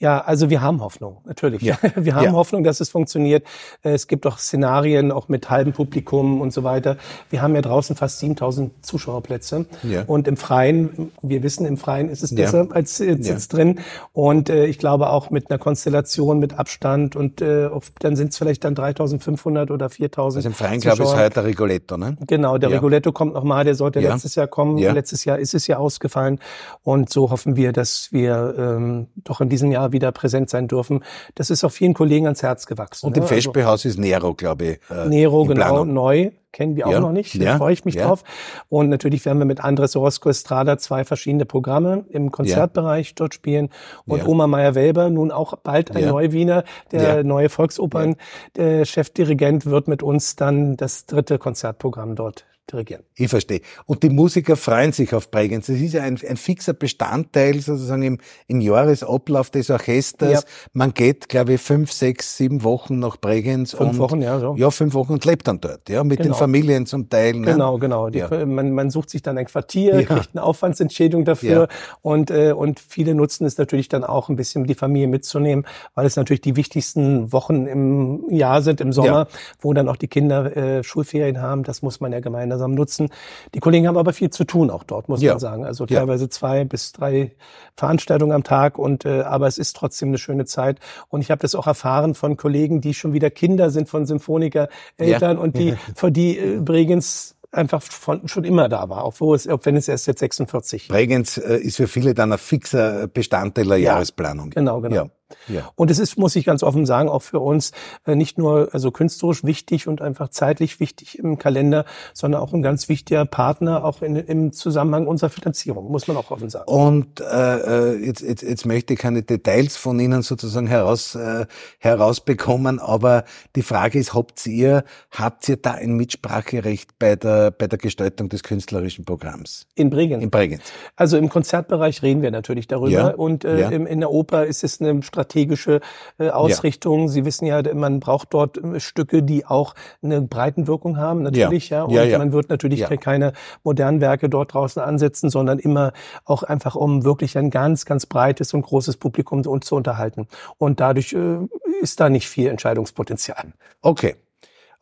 Ja, 0.00 0.22
also 0.22 0.48
wir 0.48 0.62
haben 0.62 0.80
Hoffnung, 0.80 1.18
natürlich. 1.26 1.60
Ja. 1.60 1.76
Wir 1.94 2.14
haben 2.14 2.24
ja. 2.24 2.32
Hoffnung, 2.32 2.64
dass 2.64 2.80
es 2.80 2.88
funktioniert. 2.88 3.44
Es 3.82 4.06
gibt 4.06 4.26
auch 4.26 4.38
Szenarien, 4.38 5.12
auch 5.12 5.28
mit 5.28 5.50
halbem 5.50 5.74
Publikum 5.74 6.40
und 6.40 6.54
so 6.54 6.64
weiter. 6.64 6.96
Wir 7.28 7.42
haben 7.42 7.54
ja 7.54 7.60
draußen 7.60 7.96
fast 7.96 8.18
7000 8.20 8.84
Zuschauerplätze. 8.84 9.66
Ja. 9.82 10.04
Und 10.06 10.26
im 10.26 10.38
Freien, 10.38 11.12
wir 11.20 11.42
wissen, 11.42 11.66
im 11.66 11.76
Freien 11.76 12.08
ist 12.08 12.22
es 12.22 12.34
besser 12.34 12.64
ja. 12.64 12.70
als 12.70 12.98
jetzt, 12.98 13.52
drin. 13.52 13.80
Und 14.14 14.48
äh, 14.48 14.64
ich 14.64 14.78
glaube 14.78 15.10
auch 15.10 15.28
mit 15.28 15.50
einer 15.50 15.58
Konstellation, 15.58 16.38
mit 16.38 16.58
Abstand 16.58 17.14
und 17.14 17.42
äh, 17.42 17.68
dann 17.98 18.16
sind 18.16 18.32
es 18.32 18.38
vielleicht 18.38 18.64
dann 18.64 18.74
3500 18.74 19.70
oder 19.70 19.90
4000. 19.90 20.38
Also 20.38 20.48
im 20.48 20.54
Freien, 20.54 20.80
glaube 20.80 21.02
ich, 21.02 21.10
ist 21.10 21.16
heute 21.16 21.34
der 21.34 21.44
Rigoletto, 21.44 21.98
ne? 21.98 22.16
Genau, 22.26 22.56
der 22.56 22.70
Rigoletto 22.70 23.12
kommt 23.12 23.34
nochmal, 23.34 23.64
der 23.64 23.74
sollte 23.74 24.00
letztes 24.00 24.34
Jahr 24.34 24.46
kommen. 24.46 24.78
Letztes 24.78 25.26
Jahr 25.26 25.38
ist 25.38 25.52
es 25.52 25.66
ja 25.66 25.76
ausgefallen. 25.76 26.38
Und 26.82 27.10
so 27.10 27.30
hoffen 27.30 27.56
wir, 27.56 27.72
dass 27.72 28.08
wir 28.12 28.54
ähm, 28.56 29.08
doch 29.16 29.42
in 29.42 29.50
diesem 29.50 29.70
Jahr 29.70 29.89
wieder 29.92 30.12
präsent 30.12 30.50
sein 30.50 30.68
dürfen. 30.68 31.04
Das 31.34 31.50
ist 31.50 31.64
auch 31.64 31.72
vielen 31.72 31.94
Kollegen 31.94 32.26
ans 32.26 32.42
Herz 32.42 32.66
gewachsen. 32.66 33.06
Und 33.06 33.16
im 33.16 33.22
ne? 33.22 33.28
Festspielhaus 33.28 33.84
ist 33.84 33.98
Nero, 33.98 34.34
glaube 34.34 34.64
ich. 34.64 34.78
Äh, 34.90 35.08
Nero, 35.08 35.44
genau, 35.44 35.54
Planung. 35.54 35.92
neu. 35.92 36.30
Kennen 36.52 36.74
wir 36.74 36.88
auch 36.88 36.92
ja, 36.92 36.98
noch 36.98 37.12
nicht. 37.12 37.40
Da 37.40 37.44
ja, 37.44 37.56
freue 37.58 37.72
ich 37.72 37.84
mich 37.84 37.94
ja. 37.94 38.08
drauf. 38.08 38.24
Und 38.68 38.88
natürlich 38.88 39.24
werden 39.24 39.38
wir 39.38 39.44
mit 39.44 39.62
Andres 39.62 39.94
Orozco 39.94 40.30
Estrada 40.30 40.78
zwei 40.78 41.04
verschiedene 41.04 41.44
Programme 41.44 42.04
im 42.10 42.32
Konzertbereich 42.32 43.14
dort 43.14 43.34
spielen. 43.34 43.68
Und 44.04 44.26
Oma 44.26 44.48
Meyer-Welber, 44.48 45.10
nun 45.10 45.30
auch 45.30 45.54
bald 45.56 45.94
ein 45.94 46.08
Neuwiener, 46.08 46.64
der 46.90 47.22
neue 47.22 47.50
Volksopern, 47.50 48.16
der 48.56 48.84
Chefdirigent 48.84 49.66
wird 49.66 49.86
mit 49.86 50.02
uns 50.02 50.34
dann 50.34 50.76
das 50.76 51.06
dritte 51.06 51.38
Konzertprogramm 51.38 52.16
dort 52.16 52.46
dirigieren. 52.70 53.04
Ich 53.14 53.28
verstehe. 53.28 53.60
Und 53.86 54.02
die 54.02 54.10
Musiker 54.10 54.56
freuen 54.56 54.92
sich 54.92 55.14
auf 55.14 55.30
Bregenz. 55.30 55.66
Das 55.66 55.76
ist 55.76 55.94
ja 55.94 56.02
ein, 56.02 56.18
ein 56.28 56.36
fixer 56.36 56.72
Bestandteil 56.72 57.60
sozusagen 57.60 58.02
im, 58.02 58.18
im 58.46 58.60
Jahresablauf 58.60 59.50
des 59.50 59.70
Orchesters. 59.70 60.32
Ja. 60.32 60.40
Man 60.72 60.94
geht, 60.94 61.28
glaube 61.28 61.54
ich, 61.54 61.60
fünf, 61.60 61.92
sechs, 61.92 62.36
sieben 62.36 62.62
Wochen 62.62 62.98
nach 62.98 63.16
Bregenz. 63.16 63.72
Fünf 63.72 63.92
und, 63.92 63.98
Wochen, 63.98 64.22
ja, 64.22 64.38
so. 64.38 64.54
Ja, 64.56 64.70
fünf 64.70 64.94
Wochen 64.94 65.14
und 65.14 65.24
lebt 65.24 65.48
dann 65.48 65.60
dort, 65.60 65.88
ja, 65.88 66.04
mit 66.04 66.18
genau. 66.18 66.30
den 66.30 66.38
Familien 66.38 66.86
zum 66.86 67.08
Teil. 67.08 67.34
Ne? 67.34 67.52
Genau, 67.52 67.78
genau. 67.78 68.08
Die, 68.08 68.18
ja. 68.18 68.46
man, 68.46 68.72
man 68.72 68.90
sucht 68.90 69.10
sich 69.10 69.22
dann 69.22 69.36
ein 69.38 69.46
Quartier, 69.46 70.00
ja. 70.00 70.06
kriegt 70.06 70.30
eine 70.32 70.42
Aufwandsentschädigung 70.42 71.24
dafür 71.24 71.68
und, 72.02 72.30
äh, 72.30 72.52
und 72.52 72.80
viele 72.80 73.14
nutzen 73.14 73.46
es 73.46 73.58
natürlich 73.58 73.88
dann 73.88 74.04
auch 74.04 74.28
ein 74.28 74.36
bisschen 74.36 74.64
die 74.64 74.74
Familie 74.74 75.08
mitzunehmen, 75.08 75.66
weil 75.94 76.06
es 76.06 76.16
natürlich 76.16 76.40
die 76.40 76.56
wichtigsten 76.56 77.32
Wochen 77.32 77.66
im 77.66 78.30
Jahr 78.30 78.62
sind, 78.62 78.80
im 78.80 78.92
Sommer, 78.92 79.26
wo 79.60 79.72
dann 79.72 79.88
auch 79.88 79.96
die 79.96 80.08
Kinder 80.08 80.56
äh, 80.56 80.82
Schulferien 80.82 81.40
haben. 81.40 81.64
Das 81.64 81.82
muss 81.82 82.00
man 82.00 82.12
ja 82.12 82.20
gemeinsam 82.20 82.59
gemeinsam 82.60 82.74
nutzen. 82.74 83.08
Die 83.54 83.60
Kollegen 83.60 83.88
haben 83.88 83.96
aber 83.96 84.12
viel 84.12 84.30
zu 84.30 84.44
tun 84.44 84.70
auch 84.70 84.84
dort, 84.84 85.08
muss 85.08 85.22
ja. 85.22 85.32
man 85.32 85.40
sagen. 85.40 85.64
Also 85.64 85.86
teilweise 85.86 86.24
ja. 86.24 86.30
zwei 86.30 86.64
bis 86.64 86.92
drei 86.92 87.32
Veranstaltungen 87.76 88.32
am 88.32 88.44
Tag 88.44 88.78
und 88.78 89.04
äh, 89.04 89.22
aber 89.22 89.46
es 89.46 89.58
ist 89.58 89.76
trotzdem 89.76 90.08
eine 90.08 90.18
schöne 90.18 90.44
Zeit. 90.44 90.78
Und 91.08 91.22
ich 91.22 91.30
habe 91.30 91.40
das 91.40 91.54
auch 91.54 91.66
erfahren 91.66 92.14
von 92.14 92.36
Kollegen, 92.36 92.80
die 92.80 92.94
schon 92.94 93.12
wieder 93.12 93.30
Kinder 93.30 93.70
sind 93.70 93.88
von 93.88 94.06
Symphoniker 94.06 94.68
Eltern 94.96 95.36
ja. 95.36 95.42
und 95.42 95.56
die 95.56 95.74
für 95.94 96.10
die 96.10 96.38
äh, 96.38 96.54
übrigens 96.54 97.36
einfach 97.52 97.82
von, 97.82 98.28
schon 98.28 98.44
immer 98.44 98.68
da 98.68 98.88
war, 98.88 99.02
auch 99.02 99.14
wo 99.18 99.34
es, 99.34 99.48
auch 99.48 99.60
wenn 99.64 99.76
es 99.76 99.88
erst 99.88 100.06
jetzt 100.06 100.20
46. 100.20 100.86
Bregenz 100.88 101.36
äh, 101.36 101.56
ist 101.56 101.76
für 101.76 101.88
viele 101.88 102.14
dann 102.14 102.32
ein 102.32 102.38
fixer 102.38 103.08
Bestandteil 103.08 103.66
der 103.66 103.78
ja, 103.78 103.94
Jahresplanung. 103.94 104.50
Genau, 104.50 104.80
genau. 104.80 104.94
Ja. 104.94 105.10
Ja. 105.48 105.70
Und 105.74 105.90
es 105.90 105.98
ist, 105.98 106.18
muss 106.18 106.36
ich 106.36 106.44
ganz 106.44 106.62
offen 106.62 106.86
sagen, 106.86 107.08
auch 107.08 107.22
für 107.22 107.40
uns 107.40 107.72
äh, 108.06 108.14
nicht 108.14 108.38
nur 108.38 108.68
also 108.72 108.90
künstlerisch 108.90 109.44
wichtig 109.44 109.88
und 109.88 110.02
einfach 110.02 110.28
zeitlich 110.28 110.80
wichtig 110.80 111.18
im 111.18 111.38
Kalender, 111.38 111.84
sondern 112.14 112.40
auch 112.40 112.52
ein 112.52 112.62
ganz 112.62 112.88
wichtiger 112.88 113.24
Partner 113.24 113.84
auch 113.84 114.02
in, 114.02 114.16
im 114.16 114.52
Zusammenhang 114.52 115.06
unserer 115.06 115.30
Finanzierung, 115.30 115.90
muss 115.90 116.08
man 116.08 116.16
auch 116.16 116.30
offen 116.30 116.50
sagen. 116.50 116.70
Und 116.70 117.20
äh, 117.20 117.94
äh 117.94 118.06
jetzt, 118.06 118.22
jetzt, 118.22 118.42
jetzt 118.42 118.66
möchte 118.66 118.94
ich 118.94 118.98
keine 118.98 119.22
Details 119.22 119.76
von 119.76 119.98
Ihnen 120.00 120.22
sozusagen 120.22 120.66
heraus 120.66 121.14
äh, 121.14 121.46
herausbekommen, 121.78 122.78
aber 122.78 123.24
die 123.56 123.62
Frage 123.62 123.98
ist, 123.98 124.14
habt 124.14 124.46
ihr 124.46 124.84
habt 125.10 125.48
ihr 125.48 125.56
da 125.56 125.72
ein 125.72 125.94
Mitspracherecht 125.94 126.98
bei 126.98 127.16
der 127.16 127.50
bei 127.50 127.66
der 127.66 127.78
Gestaltung 127.78 128.28
des 128.28 128.42
künstlerischen 128.42 129.04
Programms? 129.04 129.66
In 129.74 129.90
Bregenz. 129.90 130.22
In 130.22 130.30
Bregenz. 130.30 130.62
Also 130.96 131.16
im 131.16 131.28
Konzertbereich 131.28 132.02
reden 132.02 132.22
wir 132.22 132.30
natürlich 132.30 132.66
darüber 132.68 132.90
ja, 132.90 133.08
und 133.08 133.44
äh, 133.44 133.60
ja. 133.60 133.68
in 133.70 134.00
der 134.00 134.10
Oper 134.10 134.46
ist 134.46 134.64
es 134.64 134.80
eine 134.80 135.02
strategische 135.20 135.80
äh, 136.18 136.30
Ausrichtung. 136.30 137.02
Ja. 137.02 137.08
Sie 137.08 137.24
wissen 137.24 137.46
ja, 137.46 137.62
man 137.74 138.00
braucht 138.00 138.32
dort 138.32 138.58
äh, 138.58 138.80
Stücke, 138.80 139.22
die 139.22 139.46
auch 139.46 139.74
eine 140.02 140.22
Breitenwirkung 140.22 140.96
haben, 140.96 141.22
natürlich, 141.22 141.70
ja. 141.70 141.78
ja. 141.78 141.84
Und 141.84 142.10
ja, 142.10 142.18
man 142.18 142.32
wird 142.32 142.48
natürlich 142.48 142.86
keine 143.00 143.32
modernen 143.62 144.00
Werke 144.00 144.28
dort 144.28 144.54
draußen 144.54 144.82
ansetzen, 144.82 145.30
sondern 145.30 145.58
immer 145.58 145.92
auch 146.24 146.42
einfach, 146.42 146.74
um 146.74 147.04
wirklich 147.04 147.36
ein 147.36 147.50
ganz, 147.50 147.84
ganz 147.84 148.06
breites 148.06 148.54
und 148.54 148.62
großes 148.62 148.96
Publikum 148.96 149.42
uns 149.46 149.66
zu 149.66 149.76
unterhalten. 149.76 150.26
Und 150.58 150.80
dadurch 150.80 151.12
äh, 151.12 151.38
ist 151.80 152.00
da 152.00 152.08
nicht 152.08 152.28
viel 152.28 152.48
Entscheidungspotenzial. 152.48 153.52
Okay. 153.82 154.16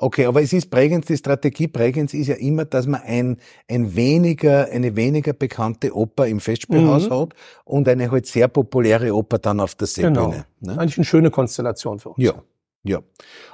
Okay, 0.01 0.27
aber 0.27 0.41
es 0.43 0.53
ist 0.53 0.71
prägend, 0.71 1.09
die 1.09 1.17
Strategie 1.17 1.67
prägend 1.67 2.15
ist 2.15 2.29
ja 2.29 2.37
immer, 2.37 2.65
dass 2.65 2.87
man 2.87 3.03
ein, 3.03 3.37
ein 3.69 3.97
weniger, 3.97 4.69
eine 4.71 4.95
weniger 4.95 5.33
bekannte 5.33 5.95
Oper 5.95 6.29
im 6.29 6.39
Festspielhaus 6.39 7.11
mhm. 7.11 7.15
hat 7.15 7.35
und 7.65 7.89
eine 7.89 8.09
halt 8.09 8.27
sehr 8.27 8.47
populäre 8.47 9.13
Oper 9.13 9.39
dann 9.39 9.59
auf 9.59 9.75
der 9.75 9.89
Seebühne. 9.89 10.15
Genau. 10.15 10.35
Ne? 10.61 10.79
Eigentlich 10.79 10.99
eine 10.99 11.05
schöne 11.05 11.31
Konstellation 11.33 11.99
für 11.99 12.11
uns. 12.11 12.19
Ja. 12.19 12.35
Ja. 12.89 13.01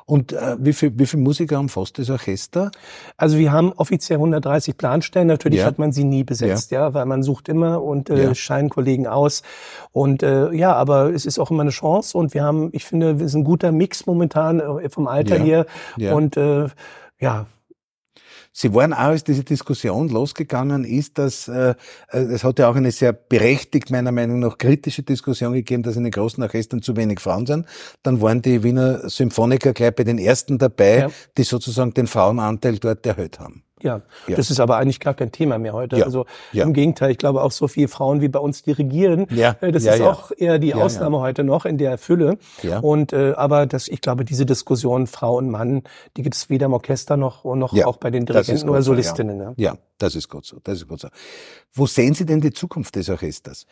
Und 0.06 0.32
äh, 0.32 0.56
wie 0.58 0.72
viel 0.72 0.92
wie 0.98 1.06
viel 1.06 1.20
Musiker 1.20 1.58
umfasst 1.58 1.98
das 1.98 2.10
Orchester? 2.10 2.70
Also 3.16 3.38
wir 3.38 3.52
haben 3.52 3.72
offiziell 3.72 4.18
130 4.18 4.76
Planstellen. 4.76 5.28
Natürlich 5.28 5.60
ja. 5.60 5.66
hat 5.66 5.78
man 5.78 5.92
sie 5.92 6.04
nie 6.04 6.24
besetzt, 6.24 6.70
ja. 6.70 6.80
ja, 6.80 6.94
weil 6.94 7.06
man 7.06 7.22
sucht 7.22 7.48
immer 7.48 7.82
und 7.82 8.10
äh, 8.10 8.24
ja. 8.24 8.34
scheinen 8.34 8.68
Kollegen 8.68 9.06
aus. 9.06 9.42
Und 9.92 10.22
äh, 10.22 10.52
ja, 10.52 10.74
aber 10.74 11.12
es 11.12 11.24
ist 11.24 11.38
auch 11.38 11.50
immer 11.50 11.62
eine 11.62 11.70
Chance. 11.70 12.16
Und 12.18 12.34
wir 12.34 12.44
haben, 12.44 12.68
ich 12.72 12.84
finde, 12.84 13.18
wir 13.18 13.28
sind 13.28 13.40
ein 13.40 13.44
guter 13.44 13.72
Mix 13.72 14.06
momentan 14.06 14.60
äh, 14.60 14.88
vom 14.90 15.08
Alter 15.08 15.38
her. 15.38 15.66
Ja. 15.96 16.14
Und 16.14 16.36
äh, 16.36 16.66
ja, 17.18 17.46
Sie 18.56 18.72
waren 18.72 18.92
auch, 18.92 18.98
als 18.98 19.24
diese 19.24 19.42
Diskussion 19.42 20.08
losgegangen 20.10 20.84
ist, 20.84 21.18
dass 21.18 21.48
äh, 21.48 21.74
äh, 22.12 22.18
es 22.18 22.44
hat 22.44 22.60
ja 22.60 22.70
auch 22.70 22.76
eine 22.76 22.92
sehr 22.92 23.12
berechtigt, 23.12 23.90
meiner 23.90 24.12
Meinung 24.12 24.38
nach, 24.38 24.58
kritische 24.58 25.02
Diskussion 25.02 25.54
gegeben, 25.54 25.82
dass 25.82 25.96
in 25.96 26.04
den 26.04 26.12
großen 26.12 26.40
Orchestern 26.40 26.80
zu 26.80 26.96
wenig 26.96 27.18
Frauen 27.18 27.46
sind. 27.46 27.66
Dann 28.04 28.22
waren 28.22 28.42
die 28.42 28.62
Wiener 28.62 29.10
Symphoniker 29.10 29.72
gleich 29.72 29.96
bei 29.96 30.04
den 30.04 30.18
ersten 30.18 30.58
dabei, 30.58 30.98
ja. 30.98 31.10
die 31.36 31.42
sozusagen 31.42 31.94
den 31.94 32.06
Frauenanteil 32.06 32.78
dort 32.78 33.04
erhöht 33.04 33.40
haben. 33.40 33.64
Ja, 33.84 34.00
ja, 34.26 34.36
das 34.36 34.50
ist 34.50 34.60
aber 34.60 34.78
eigentlich 34.78 34.98
gar 34.98 35.12
kein 35.12 35.30
Thema 35.30 35.58
mehr 35.58 35.74
heute. 35.74 35.98
Ja. 35.98 36.06
Also 36.06 36.24
ja. 36.52 36.64
im 36.64 36.72
Gegenteil, 36.72 37.10
ich 37.10 37.18
glaube 37.18 37.42
auch 37.42 37.52
so 37.52 37.68
viele 37.68 37.88
Frauen 37.88 38.22
wie 38.22 38.28
bei 38.28 38.38
uns 38.38 38.62
dirigieren. 38.62 39.26
Ja. 39.30 39.56
Äh, 39.60 39.72
das 39.72 39.84
ist 39.84 40.00
auch 40.00 40.32
eher 40.36 40.58
die 40.58 40.74
Ausnahme 40.74 41.20
heute 41.20 41.44
noch 41.44 41.66
in 41.66 41.76
der 41.76 41.98
Fülle. 41.98 42.38
Ja. 42.62 42.78
Und 42.78 43.12
äh, 43.12 43.34
aber 43.36 43.66
das, 43.66 43.88
ich 43.88 44.00
glaube, 44.00 44.24
diese 44.24 44.46
Diskussion 44.46 45.06
Frau 45.06 45.36
und 45.36 45.50
Mann, 45.50 45.82
die 46.16 46.22
gibt 46.22 46.34
es 46.34 46.48
weder 46.48 46.66
im 46.66 46.72
Orchester 46.72 47.18
noch 47.18 47.44
und 47.44 47.58
noch 47.58 47.76
auch 47.84 47.98
bei 47.98 48.10
den 48.10 48.24
Dirigenten 48.24 48.70
oder 48.70 48.80
Solistinnen. 48.80 49.38
So, 49.38 49.44
ja. 49.44 49.72
ja, 49.72 49.78
das 49.98 50.14
ist 50.14 50.30
gut 50.30 50.46
so. 50.46 50.56
Das 50.64 50.78
ist 50.78 50.88
gut 50.88 51.00
so. 51.00 51.08
Wo 51.74 51.86
sehen 51.86 52.14
Sie 52.14 52.24
denn 52.24 52.40
die 52.40 52.52
Zukunft 52.52 52.96
des 52.96 53.10
Orchesters? 53.10 53.66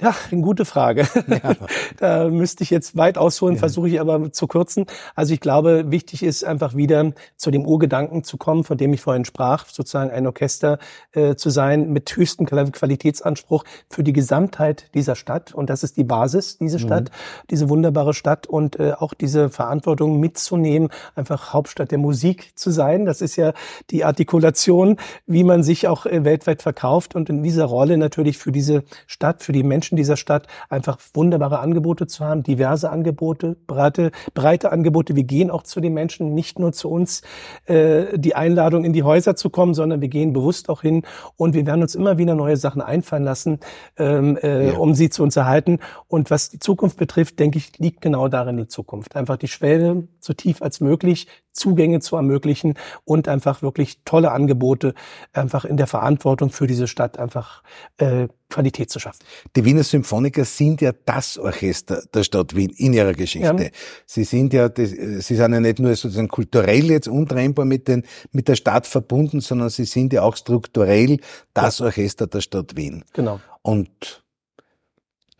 Ja, 0.00 0.14
eine 0.30 0.40
gute 0.40 0.64
Frage. 0.64 1.06
Ja. 1.26 1.54
da 1.98 2.28
müsste 2.28 2.64
ich 2.64 2.70
jetzt 2.70 2.96
weit 2.96 3.18
ausholen, 3.18 3.56
ja. 3.56 3.60
versuche 3.60 3.88
ich 3.88 4.00
aber 4.00 4.32
zu 4.32 4.46
kürzen. 4.46 4.86
Also 5.14 5.34
ich 5.34 5.40
glaube, 5.40 5.90
wichtig 5.90 6.22
ist 6.22 6.44
einfach 6.44 6.74
wieder 6.74 7.12
zu 7.36 7.50
dem 7.50 7.66
Urgedanken 7.66 8.24
zu 8.24 8.36
kommen, 8.36 8.64
von 8.64 8.78
dem 8.78 8.92
ich 8.92 9.00
vorhin 9.00 9.24
sprach, 9.24 9.66
sozusagen 9.66 10.10
ein 10.10 10.26
Orchester 10.26 10.78
äh, 11.12 11.34
zu 11.34 11.50
sein 11.50 11.92
mit 11.92 12.16
höchstem 12.16 12.46
Qualitätsanspruch 12.46 13.64
für 13.88 14.02
die 14.02 14.12
Gesamtheit 14.12 14.86
dieser 14.94 15.16
Stadt. 15.16 15.52
Und 15.54 15.70
das 15.70 15.82
ist 15.82 15.96
die 15.96 16.04
Basis, 16.04 16.58
diese 16.58 16.78
mhm. 16.78 16.82
Stadt, 16.82 17.04
mhm. 17.04 17.46
diese 17.50 17.68
wunderbare 17.68 18.14
Stadt 18.14 18.46
und 18.46 18.80
äh, 18.80 18.92
auch 18.92 19.14
diese 19.14 19.50
Verantwortung 19.50 20.18
mitzunehmen, 20.18 20.88
einfach 21.14 21.52
Hauptstadt 21.52 21.90
der 21.90 21.98
Musik 21.98 22.52
zu 22.54 22.70
sein. 22.70 23.04
Das 23.04 23.20
ist 23.20 23.36
ja 23.36 23.52
die 23.90 24.04
Artikulation, 24.04 24.96
wie 25.26 25.44
man 25.44 25.62
sich 25.62 25.88
auch 25.88 26.06
äh, 26.06 26.24
weltweit 26.24 26.62
verkauft 26.62 27.14
und 27.14 27.28
in 27.28 27.42
dieser 27.42 27.66
Rolle 27.66 27.98
natürlich 27.98 28.38
für 28.38 28.52
diese 28.52 28.84
Stadt, 29.06 29.42
für 29.42 29.52
die 29.52 29.62
Menschen 29.62 29.89
Menschen 29.90 29.96
dieser 29.96 30.16
Stadt 30.16 30.46
einfach 30.68 30.98
wunderbare 31.14 31.58
Angebote 31.58 32.06
zu 32.06 32.24
haben, 32.24 32.42
diverse 32.42 32.90
Angebote, 32.90 33.56
breite, 33.66 34.12
breite 34.34 34.70
Angebote. 34.70 35.16
Wir 35.16 35.24
gehen 35.24 35.50
auch 35.50 35.62
zu 35.62 35.80
den 35.80 35.94
Menschen, 35.94 36.34
nicht 36.34 36.58
nur 36.58 36.72
zu 36.72 36.88
uns 36.90 37.22
äh, 37.66 38.18
die 38.18 38.34
Einladung 38.34 38.84
in 38.84 38.92
die 38.92 39.02
Häuser 39.02 39.34
zu 39.34 39.50
kommen, 39.50 39.74
sondern 39.74 40.00
wir 40.00 40.08
gehen 40.08 40.32
bewusst 40.32 40.68
auch 40.68 40.82
hin 40.82 41.02
und 41.36 41.54
wir 41.54 41.66
werden 41.66 41.82
uns 41.82 41.94
immer 41.94 42.18
wieder 42.18 42.34
neue 42.34 42.56
Sachen 42.56 42.82
einfallen 42.82 43.24
lassen, 43.24 43.60
ähm, 43.96 44.36
äh, 44.42 44.68
ja. 44.68 44.78
um 44.78 44.94
sie 44.94 45.10
zu 45.10 45.22
uns 45.22 45.36
erhalten. 45.36 45.78
Und 46.08 46.30
was 46.30 46.50
die 46.50 46.58
Zukunft 46.58 46.96
betrifft, 46.96 47.38
denke 47.38 47.58
ich, 47.58 47.78
liegt 47.78 48.00
genau 48.00 48.28
darin 48.28 48.56
die 48.56 48.68
Zukunft. 48.68 49.16
Einfach 49.16 49.36
die 49.36 49.48
Schwelle 49.48 50.06
so 50.20 50.32
tief 50.32 50.62
als 50.62 50.80
möglich 50.80 51.26
Zugänge 51.52 52.00
zu 52.00 52.16
ermöglichen 52.16 52.74
und 53.04 53.28
einfach 53.28 53.62
wirklich 53.62 54.00
tolle 54.04 54.32
Angebote 54.32 54.94
einfach 55.32 55.64
in 55.64 55.76
der 55.76 55.86
Verantwortung 55.86 56.50
für 56.50 56.66
diese 56.66 56.86
Stadt 56.86 57.18
einfach 57.18 57.62
äh, 57.98 58.28
Qualität 58.48 58.90
zu 58.90 58.98
schaffen. 58.98 59.20
Die 59.56 59.64
Wiener 59.64 59.84
Symphoniker 59.84 60.44
sind 60.44 60.80
ja 60.80 60.92
das 61.04 61.38
Orchester 61.38 62.02
der 62.12 62.24
Stadt 62.24 62.54
Wien 62.54 62.70
in 62.76 62.92
ihrer 62.92 63.12
Geschichte. 63.12 63.64
Ja. 63.64 63.70
Sie 64.06 64.24
sind 64.24 64.52
ja, 64.52 64.68
sie 64.74 65.20
sind 65.20 65.38
ja 65.52 65.60
nicht 65.60 65.78
nur 65.78 65.94
sozusagen 65.94 66.28
kulturell 66.28 66.90
jetzt 66.90 67.08
untrennbar 67.08 67.64
mit 67.64 67.88
den, 67.88 68.04
mit 68.32 68.48
der 68.48 68.56
Stadt 68.56 68.86
verbunden, 68.86 69.40
sondern 69.40 69.70
sie 69.70 69.84
sind 69.84 70.12
ja 70.12 70.22
auch 70.22 70.36
strukturell 70.36 71.18
das 71.54 71.78
ja. 71.78 71.86
Orchester 71.86 72.26
der 72.26 72.40
Stadt 72.40 72.76
Wien. 72.76 73.04
Genau. 73.12 73.40
Und 73.62 74.22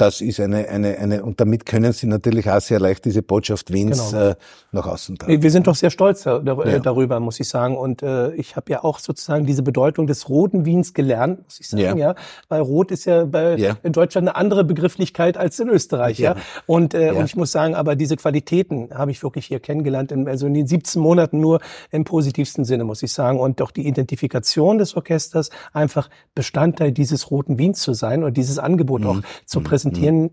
das 0.01 0.23
ist 0.23 0.41
eine, 0.41 0.67
eine, 0.69 0.97
eine, 0.99 1.23
und 1.23 1.41
damit 1.41 1.67
können 1.67 1.93
Sie 1.93 2.07
natürlich 2.07 2.51
auch 2.51 2.61
sehr 2.61 2.81
leicht 2.81 3.05
diese 3.05 3.23
Botschaft 3.23 3.71
Wiens 3.71 4.11
genau. 4.11 4.31
äh, 4.31 4.35
nach 4.73 4.87
außen 4.87 5.19
tragen. 5.19 5.43
Wir 5.43 5.51
sind 5.51 5.67
doch 5.67 5.75
sehr 5.75 5.91
stolz 5.91 6.23
da, 6.23 6.39
da, 6.39 6.57
ja. 6.65 6.79
darüber, 6.79 7.21
muss 7.21 7.39
ich 7.39 7.49
sagen. 7.49 7.77
Und 7.77 8.03
äh, 8.03 8.33
ich 8.35 8.57
habe 8.57 8.73
ja 8.73 8.83
auch 8.83 8.99
sozusagen 8.99 9.45
diese 9.45 9.63
Bedeutung 9.63 10.07
des 10.07 10.31
roten 10.31 10.65
Wiens 10.65 10.95
gelernt, 10.95 11.45
muss 11.45 11.61
ich 11.61 11.69
sagen, 11.69 11.83
ja. 11.83 11.95
ja. 11.95 12.15
Weil 12.49 12.63
Rot 12.63 12.91
ist 12.91 13.05
ja 13.05 13.27
bei 13.27 13.57
ja. 13.57 13.77
in 13.83 13.93
Deutschland 13.93 14.27
eine 14.27 14.37
andere 14.37 14.65
Begrifflichkeit 14.65 15.37
als 15.37 15.61
in 15.61 15.69
Österreich, 15.69 16.19
ja. 16.19 16.37
Und, 16.67 16.95
äh, 16.95 17.11
und 17.11 17.27
ich 17.27 17.37
muss 17.37 17.53
sagen, 17.53 17.75
aber 17.75 17.95
diese 17.95 18.17
Qualitäten 18.17 18.89
habe 18.95 19.11
ich 19.11 19.23
wirklich 19.23 19.47
hier 19.47 19.61
kennengelernt, 19.61 20.13
in, 20.13 20.27
also 20.29 20.47
in 20.47 20.55
den 20.55 20.67
17 20.67 21.03
Monaten 21.03 21.41
nur 21.41 21.61
im 21.91 22.05
positivsten 22.05 22.65
Sinne, 22.65 22.85
muss 22.85 23.03
ich 23.03 23.13
sagen. 23.13 23.39
Und 23.39 23.61
doch 23.61 23.71
die 23.71 23.87
Identifikation 23.87 24.79
des 24.79 24.97
Orchesters, 24.97 25.51
einfach 25.75 26.09
Bestandteil 26.35 26.93
dieses 26.93 27.31
roten 27.31 27.59
Wiens 27.59 27.81
zu 27.81 27.93
sein 27.93 28.25
und 28.25 28.37
dieses 28.39 28.59
Angebot 28.59 29.03
mhm. 29.03 29.07
auch 29.07 29.21
zu 29.45 29.61
mhm. 29.61 29.65
Präsentieren, 29.91 30.23
mhm. 30.23 30.31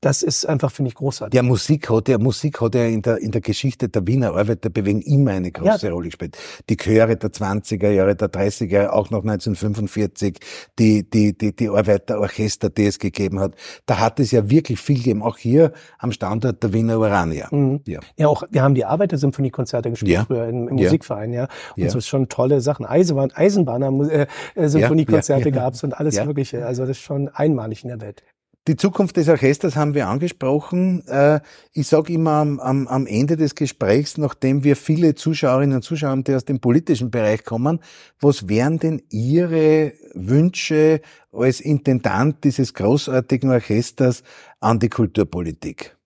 das 0.00 0.22
ist 0.22 0.46
einfach, 0.46 0.70
finde 0.70 0.90
ich, 0.90 0.94
großartig. 0.94 1.34
Ja, 1.34 1.42
Musik 1.42 1.90
hat 1.90 2.08
ja, 2.08 2.18
Musik 2.18 2.60
hat 2.60 2.74
ja 2.74 2.84
in 2.84 3.02
der, 3.02 3.18
in 3.18 3.30
der 3.30 3.40
Geschichte 3.40 3.88
der 3.88 4.06
Wiener 4.06 4.34
Arbeiterbewegung 4.34 5.02
immer 5.02 5.32
eine 5.32 5.50
große 5.50 5.86
ja. 5.86 5.92
Rolle 5.92 6.08
gespielt. 6.08 6.36
Die 6.68 6.76
Chöre 6.76 7.16
der 7.16 7.30
20er 7.30 7.90
Jahre, 7.90 8.16
der 8.16 8.28
30er 8.28 8.66
Jahre, 8.66 8.92
auch 8.92 9.10
noch 9.10 9.22
1945, 9.22 10.38
die, 10.78 11.08
die, 11.08 11.36
die, 11.36 11.54
die 11.54 11.68
Arbeiterorchester, 11.68 12.70
die 12.70 12.86
es 12.86 12.98
gegeben 12.98 13.40
hat. 13.40 13.54
Da 13.86 13.98
hat 13.98 14.20
es 14.20 14.30
ja 14.30 14.48
wirklich 14.50 14.80
viel 14.80 14.98
gegeben, 14.98 15.22
auch 15.22 15.38
hier 15.38 15.72
am 15.98 16.12
Standort 16.12 16.62
der 16.62 16.72
Wiener 16.72 16.98
Urania. 16.98 17.48
Mhm. 17.50 17.80
Ja. 17.86 18.00
ja, 18.16 18.28
auch, 18.28 18.42
wir 18.50 18.62
haben 18.62 18.74
die 18.74 18.84
Arbeitersymphoniekonzerte 18.84 19.90
gespielt 19.90 20.12
ja. 20.12 20.24
früher 20.24 20.48
im, 20.48 20.68
im 20.68 20.78
ja. 20.78 20.84
Musikverein, 20.84 21.32
ja. 21.32 21.48
Und 21.76 21.82
ja. 21.82 21.90
so 21.90 21.98
ist 21.98 22.08
schon 22.08 22.28
tolle 22.28 22.60
Sachen. 22.60 22.86
Eisenbahn, 22.86 23.30
Eisenbahner, 23.32 23.90
äh, 24.10 24.26
Symphoniekonzerte 24.68 25.48
ja. 25.48 25.54
gab's 25.54 25.84
und 25.84 25.94
alles 25.94 26.22
Mögliche. 26.24 26.66
Also 26.66 26.82
das 26.82 26.90
ist 26.96 27.02
schon 27.02 27.28
einmalig 27.28 27.82
in 27.84 27.88
der 27.88 28.00
Welt. 28.00 28.22
Die 28.68 28.76
Zukunft 28.76 29.16
des 29.16 29.28
Orchesters 29.28 29.74
haben 29.74 29.94
wir 29.94 30.06
angesprochen. 30.06 31.02
Äh, 31.08 31.40
ich 31.72 31.88
sage 31.88 32.12
immer 32.12 32.32
am, 32.32 32.60
am, 32.60 32.88
am 32.88 33.06
Ende 33.06 33.36
des 33.36 33.54
Gesprächs, 33.54 34.18
nachdem 34.18 34.64
wir 34.64 34.76
viele 34.76 35.14
Zuschauerinnen 35.14 35.76
und 35.76 35.82
Zuschauer 35.82 36.10
haben, 36.10 36.24
die 36.24 36.34
aus 36.34 36.44
dem 36.44 36.60
politischen 36.60 37.10
Bereich 37.10 37.44
kommen, 37.44 37.80
was 38.20 38.48
wären 38.48 38.78
denn 38.78 39.02
Ihre 39.08 39.94
Wünsche 40.12 41.00
als 41.32 41.60
Intendant 41.60 42.44
dieses 42.44 42.74
großartigen 42.74 43.50
Orchesters 43.50 44.22
an 44.60 44.78
die 44.78 44.90
Kulturpolitik? 44.90 45.96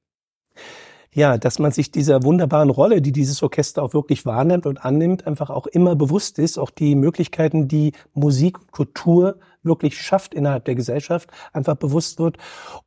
ja, 1.14 1.38
dass 1.38 1.60
man 1.60 1.70
sich 1.70 1.92
dieser 1.92 2.24
wunderbaren 2.24 2.70
Rolle, 2.70 3.00
die 3.00 3.12
dieses 3.12 3.42
Orchester 3.42 3.82
auch 3.84 3.94
wirklich 3.94 4.26
wahrnimmt 4.26 4.66
und 4.66 4.84
annimmt, 4.84 5.26
einfach 5.28 5.48
auch 5.48 5.68
immer 5.68 5.94
bewusst 5.94 6.40
ist, 6.40 6.58
auch 6.58 6.70
die 6.70 6.96
Möglichkeiten, 6.96 7.68
die 7.68 7.92
Musik, 8.14 8.58
Kultur 8.72 9.38
wirklich 9.64 9.98
schafft 9.98 10.34
innerhalb 10.34 10.64
der 10.64 10.74
Gesellschaft, 10.74 11.30
einfach 11.52 11.76
bewusst 11.76 12.18
wird. 12.18 12.38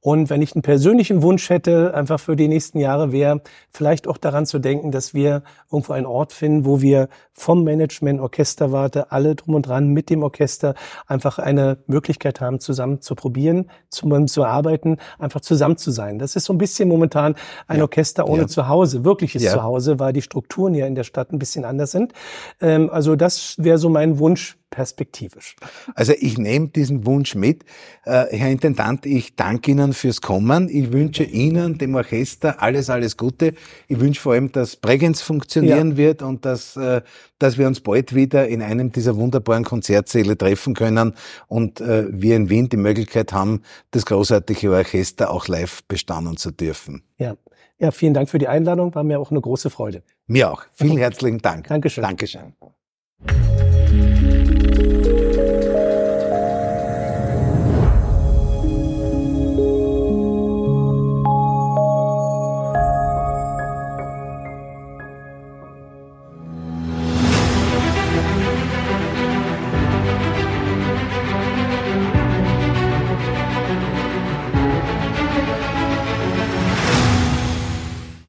Und 0.02 0.30
wenn 0.30 0.42
ich 0.42 0.56
einen 0.56 0.62
persönlichen 0.62 1.22
Wunsch 1.22 1.50
hätte, 1.50 1.94
einfach 1.94 2.20
für 2.20 2.36
die 2.36 2.48
nächsten 2.48 2.80
Jahre, 2.80 3.12
wäre 3.12 3.42
vielleicht 3.72 4.08
auch 4.08 4.18
daran 4.18 4.46
zu 4.46 4.60
denken, 4.60 4.92
dass 4.92 5.13
wir 5.13 5.44
irgendwo 5.72 5.94
einen 5.94 6.06
Ort 6.06 6.34
finden, 6.34 6.66
wo 6.66 6.82
wir 6.82 7.10
vom 7.34 7.63
Management, 7.63 8.20
Orchesterwarte, 8.20 9.12
alle 9.12 9.36
drum 9.36 9.56
und 9.56 9.68
dran 9.68 9.90
mit 9.90 10.10
dem 10.10 10.24
Orchester 10.24 10.76
einfach 11.06 11.40
eine 11.40 11.78
Möglichkeit 11.88 12.42
haben, 12.42 12.60
zusammen 12.60 13.02
zu 13.02 13.16
probieren, 13.16 13.70
zusammen 13.90 14.28
zu 14.28 14.44
arbeiten, 14.44 14.98
einfach 15.20 15.42
zusammen 15.42 15.78
zu 15.78 15.92
sein. 15.92 16.20
Das 16.20 16.36
ist 16.36 16.46
so 16.46 16.54
ein 16.54 16.58
bisschen 16.58 16.90
momentan 16.90 17.36
ein 17.68 17.78
ja. 17.78 17.84
Orchester 17.84 18.28
ohne 18.28 18.44
ja. 18.44 18.48
Zuhause, 18.48 19.06
wirkliches 19.06 19.44
ja. 19.44 19.54
Zuhause, 19.54 20.00
weil 20.00 20.13
die 20.13 20.22
Strukturen 20.22 20.74
ja 20.74 20.86
in 20.86 20.96
der 20.96 21.04
Stadt 21.04 21.32
ein 21.32 21.40
bisschen 21.40 21.66
anders 21.66 21.92
sind. 21.92 22.13
Ähm, 22.62 22.90
also 22.90 23.16
das 23.16 23.56
wäre 23.58 23.78
so 23.78 23.90
mein 23.90 24.20
Wunsch 24.20 24.57
perspektivisch. 24.78 25.56
Also 25.96 26.13
ich 26.20 26.38
nehme 26.38 26.68
diesen 26.68 27.08
Wunsch 27.08 27.34
mit. 27.34 27.63
Äh, 28.06 28.26
Herr 28.30 28.52
Intendant, 28.52 29.08
ich 29.08 29.36
danke 29.36 29.72
Ihnen 29.72 29.92
fürs 29.94 30.22
Kommen. 30.22 30.70
Ich 30.70 30.94
wünsche 30.94 31.24
Ihnen, 31.24 31.80
dem 31.80 31.96
Orchester, 31.96 32.62
alles, 32.62 32.92
alles 32.92 33.18
Gute. 33.18 33.56
Ich 33.88 34.00
wünsche 34.00 34.22
vor 34.22 34.34
allem, 34.34 34.52
dass 34.52 34.76
Bregenz 34.76 35.24
funktionieren 35.24 35.92
ja. 35.92 35.98
wird 35.98 36.22
und 36.22 36.46
dass, 36.46 36.78
äh, 36.78 37.02
dass 37.40 37.58
wir 37.58 37.66
uns 37.66 37.80
bald 37.80 38.13
wieder 38.13 38.48
in 38.48 38.62
einem 38.62 38.92
dieser 38.92 39.16
wunderbaren 39.16 39.63
Konzertsäle 39.63 40.38
treffen 40.38 40.76
können 40.76 41.16
und 41.48 41.82
äh, 41.82 42.06
wir 42.12 42.36
in 42.36 42.52
Wien 42.52 42.70
die 42.70 42.78
Möglichkeit 42.78 43.34
haben, 43.34 43.63
das 43.90 44.06
großartige 44.06 44.72
Orchester 44.72 45.32
auch 45.32 45.48
live 45.48 45.84
bestaunen 45.88 46.38
zu 46.38 46.52
dürfen. 46.52 47.02
Ja. 47.18 47.36
Ja, 47.80 47.92
vielen 47.92 48.16
Dank 48.16 48.30
für 48.30 48.40
die 48.40 48.48
Einladung. 48.48 48.94
War 48.96 49.04
mir 49.04 49.20
auch 49.20 49.30
eine 49.30 49.40
große 49.40 49.70
Freude. 49.70 50.02
Mir 50.26 50.52
auch. 50.52 50.63
Vielen 50.74 50.98
herzlichen 50.98 51.40
Dank. 51.40 51.68
Dankeschön. 51.68 52.04
Dankeschön. 52.04 52.54